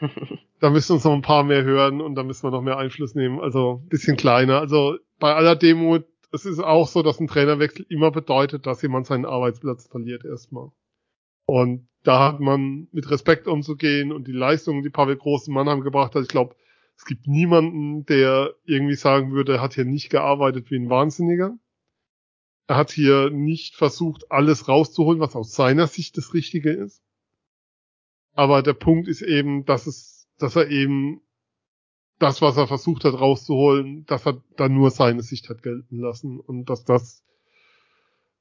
[0.60, 3.14] da müssen uns noch ein paar mehr hören und da müssen wir noch mehr Einfluss
[3.14, 3.40] nehmen.
[3.40, 4.60] Also bisschen kleiner.
[4.60, 5.98] Also bei aller Demo,
[6.32, 10.70] es ist auch so, dass ein Trainerwechsel immer bedeutet, dass jemand seinen Arbeitsplatz verliert erstmal.
[11.50, 15.80] Und da hat man mit Respekt umzugehen und die Leistungen, die Pavel Groß in Mannheim
[15.80, 16.54] gebracht hat, ich glaube,
[16.96, 21.58] es gibt niemanden, der irgendwie sagen würde, er hat hier nicht gearbeitet wie ein Wahnsinniger.
[22.68, 27.02] Er hat hier nicht versucht, alles rauszuholen, was aus seiner Sicht das Richtige ist.
[28.32, 31.20] Aber der Punkt ist eben, dass es, dass er eben
[32.20, 36.38] das, was er versucht hat rauszuholen, dass er dann nur seine Sicht hat gelten lassen
[36.38, 37.24] und dass das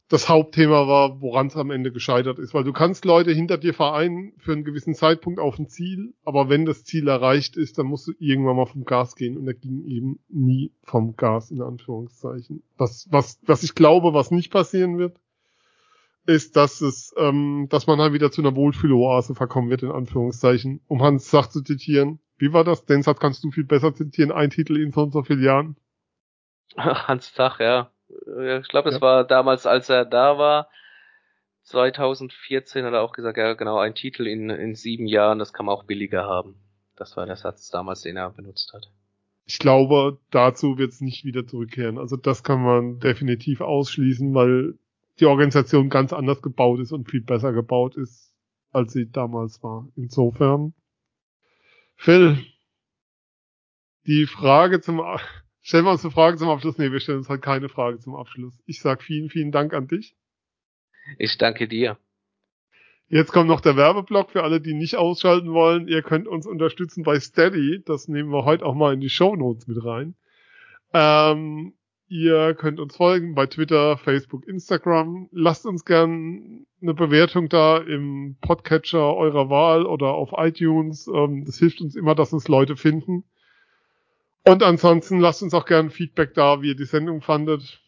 [0.10, 2.56] das Hauptthema war, woran es am Ende gescheitert ist.
[2.56, 6.50] Weil du kannst Leute hinter dir vereinen für einen gewissen Zeitpunkt auf ein Ziel, aber
[6.50, 9.54] wenn das Ziel erreicht ist, dann musst du irgendwann mal vom Gas gehen und er
[9.54, 12.64] ging eben nie vom Gas, in Anführungszeichen.
[12.78, 15.20] Was, was, was ich glaube, was nicht passieren wird,
[16.26, 20.82] ist, dass es, ähm, dass man halt wieder zu einer Wohlfühloase verkommen wird, in Anführungszeichen.
[20.88, 22.20] Um Hans Sach zu zitieren.
[22.38, 22.86] Wie war das?
[22.86, 25.76] Den Satz kannst du viel besser zitieren, ein Titel in so und so vielen Jahren.
[26.78, 27.92] Hans Sach, ja.
[28.10, 29.02] Ich glaube, es ja.
[29.02, 30.70] war damals, als er da war,
[31.64, 35.66] 2014 hat er auch gesagt, ja genau, ein Titel in, in sieben Jahren, das kann
[35.68, 36.56] man auch billiger haben.
[36.96, 38.90] Das war der Satz damals, den er benutzt hat.
[39.46, 41.98] Ich glaube, dazu wird es nicht wieder zurückkehren.
[41.98, 44.78] Also das kann man definitiv ausschließen, weil
[45.20, 48.34] die Organisation ganz anders gebaut ist und viel besser gebaut ist,
[48.72, 49.88] als sie damals war.
[49.96, 50.74] Insofern,
[51.96, 52.38] Phil,
[54.06, 55.02] die Frage zum
[55.62, 56.78] Stellen wir uns eine Frage zum Abschluss?
[56.78, 58.60] Nee, wir stellen uns halt keine Frage zum Abschluss.
[58.66, 60.16] Ich sag vielen, vielen Dank an dich.
[61.18, 61.98] Ich danke dir.
[63.08, 65.88] Jetzt kommt noch der Werbeblock für alle, die nicht ausschalten wollen.
[65.88, 67.82] Ihr könnt uns unterstützen bei Steady.
[67.84, 70.14] Das nehmen wir heute auch mal in die Show Notes mit rein.
[70.94, 71.74] Ähm,
[72.08, 75.28] ihr könnt uns folgen bei Twitter, Facebook, Instagram.
[75.32, 81.08] Lasst uns gern eine Bewertung da im Podcatcher eurer Wahl oder auf iTunes.
[81.08, 83.24] Ähm, das hilft uns immer, dass uns Leute finden.
[84.50, 87.82] Und ansonsten lasst uns auch gern Feedback da, wie ihr die Sendung fandet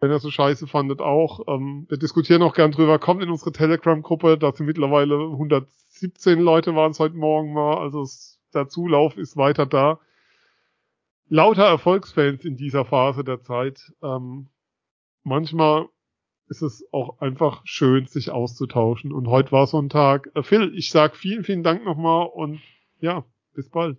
[0.00, 1.40] wenn ihr so scheiße fandet, auch.
[1.48, 2.98] Ähm, wir diskutieren auch gern drüber.
[2.98, 4.38] Kommt in unsere Telegram-Gruppe.
[4.38, 7.78] Da sind mittlerweile 117 Leute waren es heute Morgen mal.
[7.78, 9.98] Also es, der Zulauf ist weiter da.
[11.28, 13.92] Lauter Erfolgsfans in dieser Phase der Zeit.
[14.02, 14.48] Ähm,
[15.24, 15.86] manchmal
[16.48, 19.12] ist es auch einfach schön, sich auszutauschen.
[19.12, 20.30] Und heute war so ein Tag.
[20.34, 22.60] Äh, Phil, ich sag vielen, vielen Dank nochmal und
[23.00, 23.98] ja, bis bald.